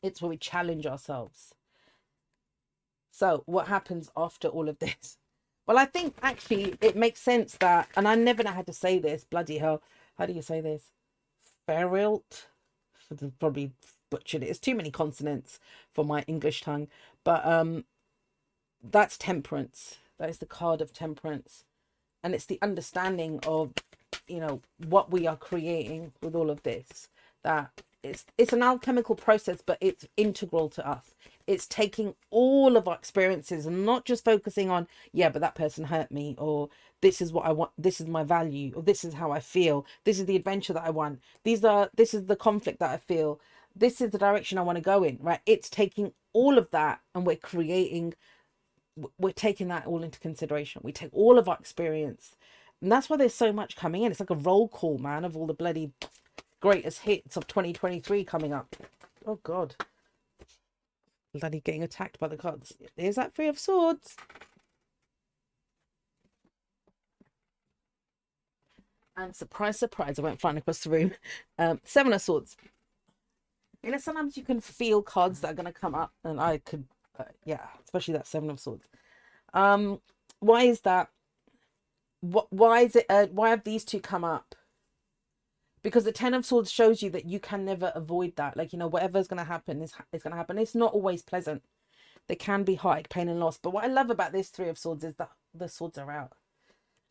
[0.02, 1.54] It's where we challenge ourselves.
[3.12, 5.18] So, what happens after all of this?
[5.66, 8.98] Well, I think actually it makes sense that, and I never know how to say
[8.98, 9.24] this.
[9.24, 9.80] Bloody hell,
[10.18, 10.90] how do you say this?
[11.68, 12.46] Ferilt.
[13.38, 13.70] Probably
[14.10, 14.48] butchered it.
[14.48, 15.60] It's too many consonants
[15.92, 16.88] for my English tongue,
[17.22, 17.84] but um,
[18.82, 19.98] that's temperance.
[20.18, 21.64] That is the card of temperance,
[22.24, 23.72] and it's the understanding of,
[24.26, 27.08] you know what we are creating with all of this
[27.44, 31.14] that it's it's an alchemical process but it's integral to us.
[31.46, 35.84] It's taking all of our experiences and not just focusing on yeah but that person
[35.84, 36.68] hurt me or
[37.00, 39.84] this is what i want this is my value or this is how i feel
[40.04, 42.96] this is the adventure that i want these are this is the conflict that i
[42.96, 43.40] feel
[43.74, 45.40] this is the direction i want to go in right?
[45.46, 48.14] It's taking all of that and we're creating
[49.18, 50.82] we're taking that all into consideration.
[50.84, 52.36] We take all of our experience
[52.80, 54.10] and that's why there's so much coming in.
[54.10, 55.92] It's like a roll call man of all the bloody
[56.62, 58.74] greatest hits of 2023 coming up.
[59.26, 59.74] Oh God.
[61.34, 62.72] Bloody getting attacked by the cards.
[62.96, 64.16] Here's that Three of Swords.
[69.16, 71.12] And surprise, surprise, I went flying across the room.
[71.58, 72.56] Um, Seven of Swords.
[73.82, 76.58] You know, sometimes you can feel cards that are going to come up, and I
[76.58, 76.84] could,
[77.18, 78.88] uh, yeah, especially that Seven of Swords.
[79.52, 80.00] Um,
[80.40, 81.08] why is that?
[82.20, 82.52] What?
[82.52, 83.06] Why is it?
[83.08, 84.54] Uh, why have these two come up?
[85.82, 88.56] Because the ten of swords shows you that you can never avoid that.
[88.56, 90.58] Like you know whatever's going to happen is, is going to happen.
[90.58, 91.62] It's not always pleasant.
[92.28, 94.78] There can be heartache pain and loss but what i love about this three of
[94.78, 96.32] swords is that the swords are out.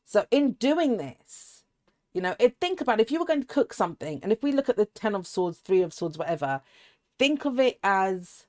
[0.06, 1.62] So in doing this
[2.14, 4.70] you know think about if you were going to cook something and if we look
[4.70, 6.62] at the ten of swords three of swords whatever
[7.18, 8.46] think of it as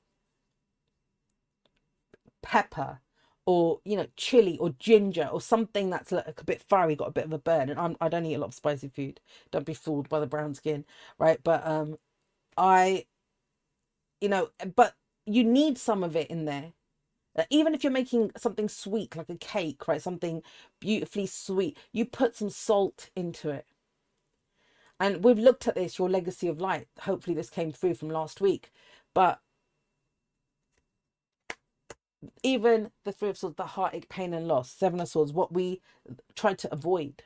[2.43, 3.01] pepper
[3.47, 7.12] or you know chili or ginger or something that's like a bit fiery got a
[7.12, 7.70] bit of a burn.
[7.70, 9.20] And I'm, i don't eat a lot of spicy food.
[9.51, 10.84] Don't be fooled by the brown skin
[11.18, 11.38] right?
[11.43, 11.99] But um
[12.57, 13.07] i
[14.20, 14.95] you know but
[15.26, 16.72] you need some of it in there.
[17.51, 20.03] Even if you're making something sweet like a cake right?
[20.03, 20.43] Something
[20.80, 23.66] beautifully sweet you put some salt into it.
[25.01, 28.40] And we've looked at this your legacy of light hopefully this came through from last
[28.40, 28.72] week.
[29.14, 29.40] But
[32.43, 35.81] even the three of swords the heartache pain and loss seven of swords what we
[36.35, 37.23] try to avoid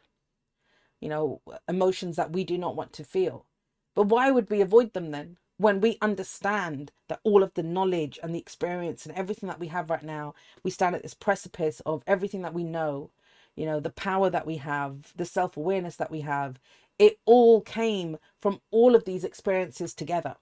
[1.01, 3.47] you know emotions that we do not want to feel.
[3.95, 5.39] But why would we avoid them then?
[5.59, 9.69] When we understand that all of the knowledge and the experience and everything that we
[9.69, 13.11] have right now we stand at this precipice of everything that we know
[13.55, 16.59] you know the power that we have the self-awareness that we have
[16.99, 20.37] it all came from all of these experiences together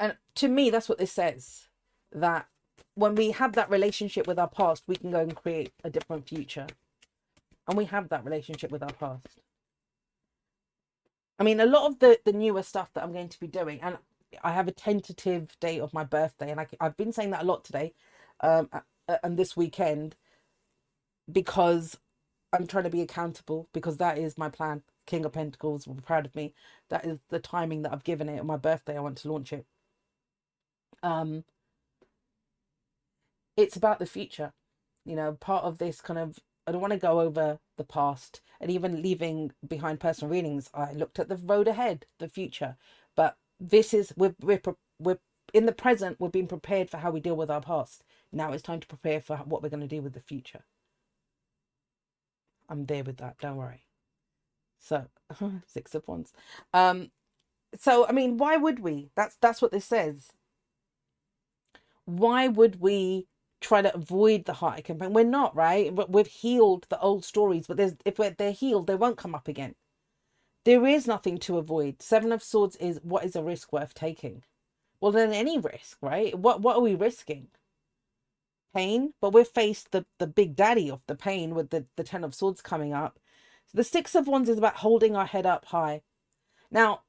[0.00, 1.68] and to me that's what this says
[2.12, 2.48] that
[2.94, 6.28] when we have that relationship with our past we can go and create a different
[6.28, 6.66] future.
[7.68, 9.40] And we have that relationship with our past.
[11.38, 13.80] I mean a lot of the the newer stuff that i'm going to be doing
[13.80, 13.96] and
[14.44, 17.46] i have a tentative date of my birthday and I, i've been saying that a
[17.46, 17.94] lot today
[18.40, 18.68] um
[19.22, 20.16] and this weekend
[21.32, 21.98] because
[22.52, 24.82] i'm trying to be accountable because that is my plan.
[25.06, 26.54] King of pentacles will be proud of me.
[26.90, 28.40] That is the timing that i've given it.
[28.40, 29.66] On my birthday i want to launch it
[31.02, 31.44] um
[33.56, 34.52] it's about the future
[35.04, 38.40] you know part of this kind of i don't want to go over the past
[38.60, 42.76] and even leaving behind personal readings i looked at the road ahead the future.
[43.16, 44.60] But this is we're we're,
[44.98, 45.18] we're
[45.54, 48.04] in the present we're being prepared for how we deal with our past.
[48.32, 50.64] Now it's time to prepare for what we're going to do with the future.
[52.68, 53.84] I'm there with that don't worry.
[54.80, 55.06] So
[55.66, 56.32] six of wands.
[56.74, 57.10] Um
[57.78, 59.10] so i mean why would we?
[59.16, 60.28] That's that's what this says
[62.18, 63.26] why would we
[63.60, 65.12] try to avoid the heartache and pain?
[65.12, 65.92] We're not, right?
[66.10, 69.74] We've healed the old stories, but there's if they're healed, they won't come up again.
[70.64, 72.02] There is nothing to avoid.
[72.02, 74.42] Seven of Swords is what is a risk worth taking?
[75.00, 76.38] Well, then any risk, right?
[76.38, 77.48] What what are we risking?
[78.74, 82.24] Pain, but we're faced the the big daddy of the pain with the the Ten
[82.24, 83.18] of Swords coming up.
[83.66, 86.02] So the Six of Wands is about holding our head up high.
[86.70, 87.02] Now,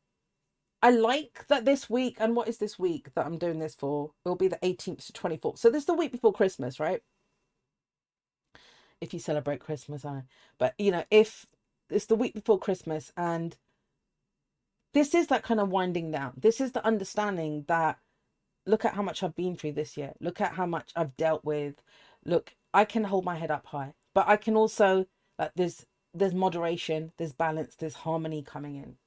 [0.82, 4.11] I like that this week, and what is this week that I'm doing this for?
[4.25, 5.59] It'll be the 18th to 24th.
[5.59, 7.01] So this is the week before Christmas, right?
[8.99, 10.23] If you celebrate Christmas, I.
[10.57, 11.45] But you know, if
[11.89, 13.55] it's the week before Christmas, and
[14.93, 16.34] this is that kind of winding down.
[16.38, 17.99] This is the understanding that
[18.65, 20.13] look at how much I've been through this year.
[20.19, 21.75] Look at how much I've dealt with.
[22.25, 25.05] Look, I can hold my head up high, but I can also
[25.38, 28.97] like there's there's moderation, there's balance, there's harmony coming in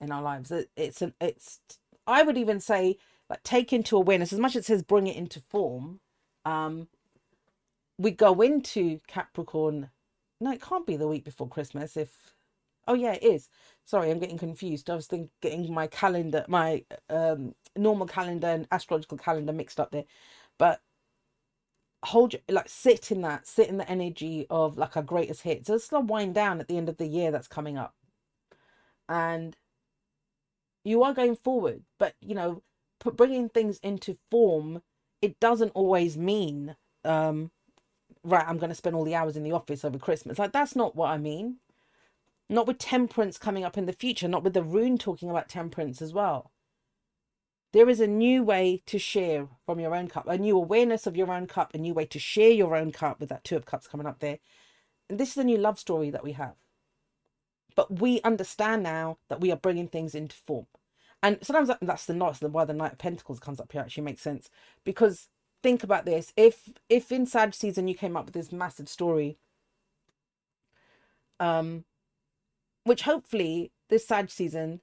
[0.00, 0.52] in our lives.
[0.76, 1.60] It's an it's
[2.06, 5.16] I would even say like take into awareness as much as it says bring it
[5.16, 6.00] into form.
[6.44, 6.88] Um,
[7.98, 9.90] we go into Capricorn.
[10.40, 11.96] No, it can't be the week before Christmas.
[11.96, 12.34] If
[12.86, 13.48] oh yeah, it is.
[13.84, 14.88] Sorry, I'm getting confused.
[14.90, 19.90] I was thinking getting my calendar, my um normal calendar and astrological calendar mixed up
[19.90, 20.04] there.
[20.58, 20.80] But
[22.04, 25.66] hold your, like sit in that, sit in the energy of like our greatest hits.
[25.66, 27.94] So it's gonna wind down at the end of the year that's coming up,
[29.08, 29.56] and
[30.84, 32.62] you are going forward but you know
[33.14, 34.82] bringing things into form
[35.22, 37.50] it doesn't always mean um
[38.24, 40.38] right, I'm going to spend all the hours in the office over Christmas.
[40.38, 41.56] Like, that's not what I mean.
[42.48, 46.00] Not with temperance coming up in the future, not with the rune talking about temperance
[46.00, 46.50] as well.
[47.72, 51.16] There is a new way to share from your own cup, a new awareness of
[51.16, 53.66] your own cup, a new way to share your own cup with that Two of
[53.66, 54.38] Cups coming up there.
[55.10, 56.54] And this is a new love story that we have.
[57.78, 60.66] But we understand now that we are bringing things into form.
[61.22, 64.20] And sometimes that's the night, why the Knight of Pentacles comes up here actually makes
[64.20, 64.50] sense.
[64.82, 65.28] Because
[65.62, 69.38] think about this if if in Sag season you came up with this massive story,
[71.38, 71.84] um,
[72.82, 74.80] which hopefully this Sag season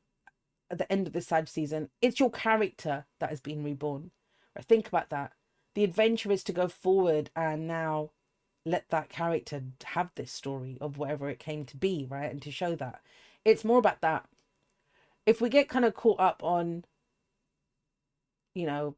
[0.71, 4.11] at the end of this Sag season, it's your character that has been reborn.
[4.55, 4.63] Right?
[4.63, 5.33] Think about that.
[5.73, 8.11] The adventure is to go forward and now
[8.65, 12.31] let that character have this story of whatever it came to be, right?
[12.31, 13.01] And to show that.
[13.45, 14.25] It's more about that.
[15.25, 16.85] If we get kind of caught up on,
[18.55, 18.95] you know,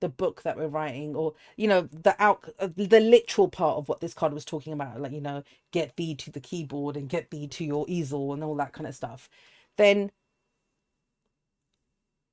[0.00, 4.00] the book that we're writing or you know the out the literal part of what
[4.00, 7.30] this card was talking about like you know get thee to the keyboard and get
[7.30, 9.28] thee to your easel and all that kind of stuff
[9.76, 10.12] then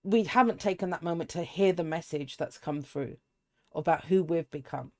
[0.03, 3.17] we haven't taken that moment to hear the message that's come through
[3.73, 4.91] about who we've become.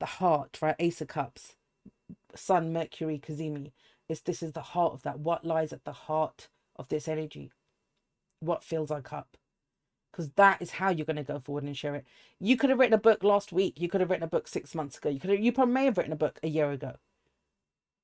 [0.00, 0.76] The heart, right?
[0.78, 1.54] Ace of Cups,
[2.34, 3.72] Sun, Mercury, Cazimi.
[4.08, 5.18] Is this is the heart of that?
[5.20, 7.50] What lies at the heart of this energy?
[8.40, 9.36] What fills our cup?
[10.10, 12.06] Because that is how you're going to go forward and share it.
[12.40, 13.80] You could have written a book last week.
[13.80, 15.10] You could have written a book six months ago.
[15.10, 16.96] You could have, you probably may have written a book a year ago.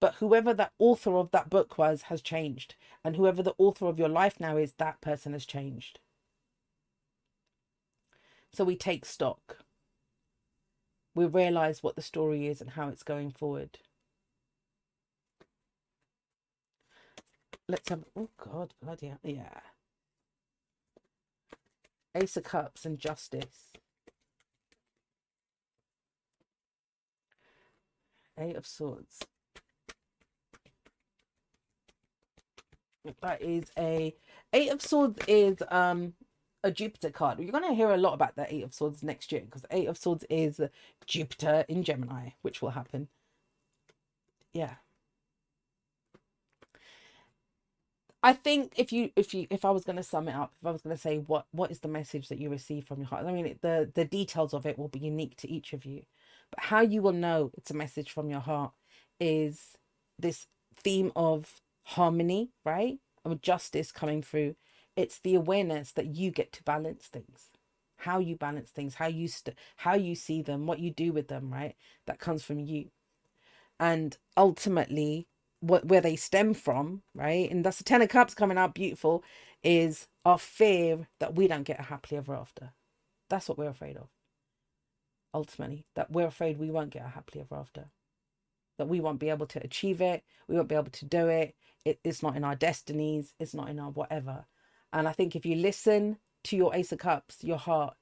[0.01, 2.75] But whoever that author of that book was has changed.
[3.05, 6.01] And whoever the author of your life now is, that person has changed.
[8.53, 9.64] So we take stock.
[11.15, 13.79] We realize what the story is and how it's going forward.
[17.69, 19.19] Let's have, oh God, bloody hell.
[19.23, 19.61] Yeah.
[22.15, 23.73] Ace of Cups and Justice.
[28.39, 29.21] Eight of Swords.
[33.23, 34.15] That is a
[34.53, 36.15] Eight of Swords is um
[36.65, 37.39] a Jupiter card.
[37.39, 39.87] You're going to hear a lot about the Eight of Swords next year because Eight
[39.87, 40.61] of Swords is
[41.07, 43.09] Jupiter in Gemini, which will happen.
[44.55, 44.77] Yeah.
[48.23, 50.67] I think if you if you if I was going to sum it up, if
[50.67, 53.09] I was going to say what what is the message that you receive from your
[53.09, 56.05] heart, I mean the the details of it will be unique to each of you,
[56.51, 58.73] but how you will know it's a message from your heart
[59.21, 59.77] is
[60.19, 62.99] this theme of harmony, right?
[63.27, 64.57] Of justice coming through
[64.97, 67.51] it's the awareness that you get to balance things.
[67.99, 71.29] How you balance things how you st- how you see them what you do with
[71.29, 71.77] them right?
[72.07, 72.91] That comes from you.
[73.81, 75.29] And ultimately
[75.61, 77.51] what where they stem from right?
[77.51, 79.25] And that's the ten of cups coming out beautiful
[79.65, 82.73] is our fear that we don't get a happily ever after.
[83.31, 84.09] That's what we're afraid of.
[85.35, 87.87] Ultimately that we're afraid we won't get a happily ever after.
[88.79, 91.55] That we won't be able to achieve it we won't be able to do it,
[91.85, 94.47] it it's not in our destinies it's not in our whatever
[94.95, 97.97] and I think if you listen to your Ace of Cups, your heart,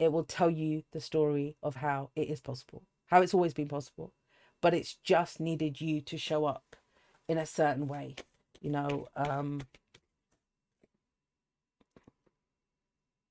[0.00, 3.68] it will tell you the story of how it is possible, how it's always been
[3.68, 4.12] possible.
[4.60, 6.74] But it's just needed you to show up
[7.28, 8.16] in a certain way,
[8.60, 9.06] you know.
[9.14, 9.60] Um,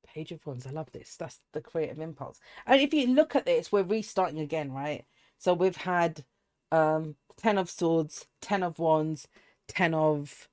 [0.07, 1.15] Page of Wands, I love this.
[1.17, 2.39] That's the creative impulse.
[2.65, 5.05] And if you look at this, we're restarting again, right?
[5.39, 6.23] So we've had
[6.71, 9.27] um, Ten of Swords, Ten of Wands,
[9.67, 10.47] Ten of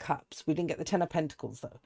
[0.00, 0.42] Cups.
[0.46, 1.80] We didn't get the Ten of Pentacles though.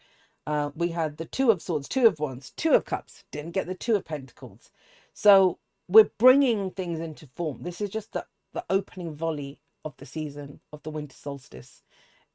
[0.47, 3.25] Uh, we had the Two of Swords, Two of Wands, Two of Cups.
[3.31, 4.71] Didn't get the Two of Pentacles.
[5.13, 5.59] So
[5.89, 7.63] we're bringing things into form.
[7.63, 11.83] This is just the, the opening volley of the season of the winter solstice.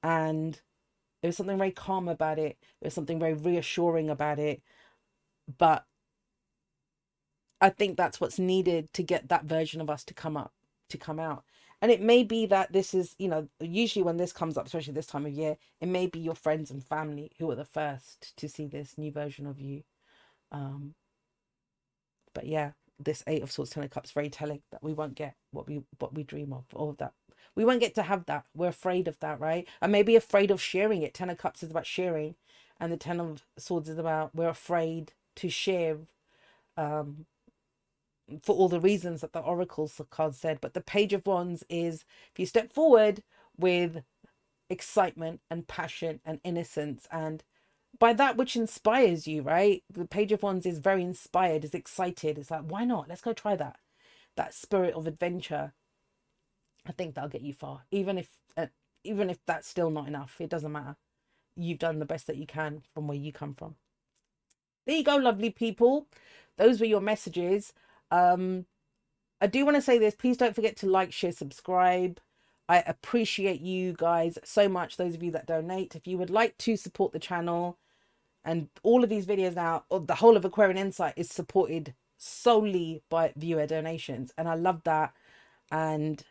[0.03, 0.61] And
[1.21, 2.57] there's something very calm about it.
[2.81, 4.61] There's something very reassuring about it.
[5.57, 5.85] But
[7.59, 10.53] I think that's what's needed to get that version of us to come up,
[10.89, 11.43] to come out
[11.81, 14.93] and it may be that this is you know usually when this comes up especially
[14.93, 18.35] this time of year it may be your friends and family who are the first
[18.37, 19.83] to see this new version of you.
[20.51, 20.95] Um
[22.33, 25.35] but yeah this eight of swords ten of cups very telling that we won't get
[25.51, 27.13] what we what we dream of all of that.
[27.55, 28.45] We won't get to have that.
[28.55, 29.67] We're afraid of that right?
[29.81, 31.13] And maybe afraid of sharing it.
[31.13, 32.35] Ten of cups is about sharing
[32.79, 35.97] and the ten of swords is about we're afraid to share
[36.77, 37.25] um
[38.43, 40.59] for all the reasons that the oracles card said.
[40.61, 43.23] But the Page of Wands is if you step forward
[43.57, 44.03] with
[44.69, 47.43] excitement and passion and innocence and
[47.97, 49.83] by that which inspires you, right?
[49.91, 52.37] The Page of Wands is very inspired, is excited.
[52.37, 53.09] It's like, why not?
[53.09, 53.77] Let's go try that.
[54.35, 55.73] That spirit of adventure.
[56.85, 57.83] I think that'll get you far.
[57.91, 58.67] Even if, uh,
[59.03, 60.95] even if that's still not enough, it doesn't matter.
[61.55, 63.75] You've done the best that you can from where you come from.
[64.85, 66.07] There you go, lovely people.
[66.57, 67.73] Those were your messages.
[68.11, 68.65] Um,
[69.41, 70.15] I do want to say this.
[70.15, 72.19] Please don't forget to like, share, subscribe.
[72.67, 74.97] I appreciate you guys so much.
[74.97, 75.95] Those of you that donate.
[75.95, 77.77] If you would like to support the channel,
[78.43, 83.33] and all of these videos now, the whole of Aquarian Insight is supported solely by
[83.35, 85.13] viewer donations, and I love that.
[85.71, 86.23] And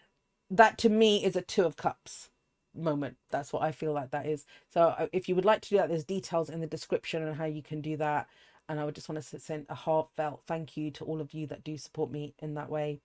[0.51, 2.31] that to me is a two of cups
[2.75, 3.17] moment.
[3.31, 4.47] That's what I feel like that is.
[4.73, 7.35] So uh, if you would like to do that, there's details in the description on
[7.35, 8.29] how you can do that.
[8.69, 11.47] And I would just want to send a heartfelt thank you to all of you
[11.47, 13.01] that do support me in that way.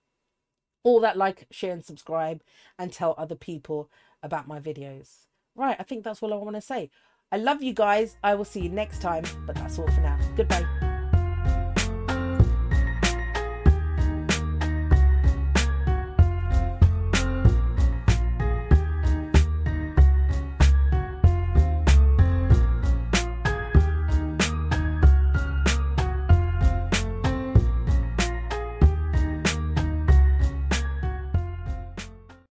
[0.82, 2.42] All that like, share, and subscribe,
[2.78, 3.90] and tell other people
[4.22, 5.26] about my videos.
[5.56, 6.90] Right, I think that's all I want to say.
[7.32, 8.16] I love you guys.
[8.22, 10.18] I will see you next time, but that's all for now.
[10.36, 10.93] Goodbye.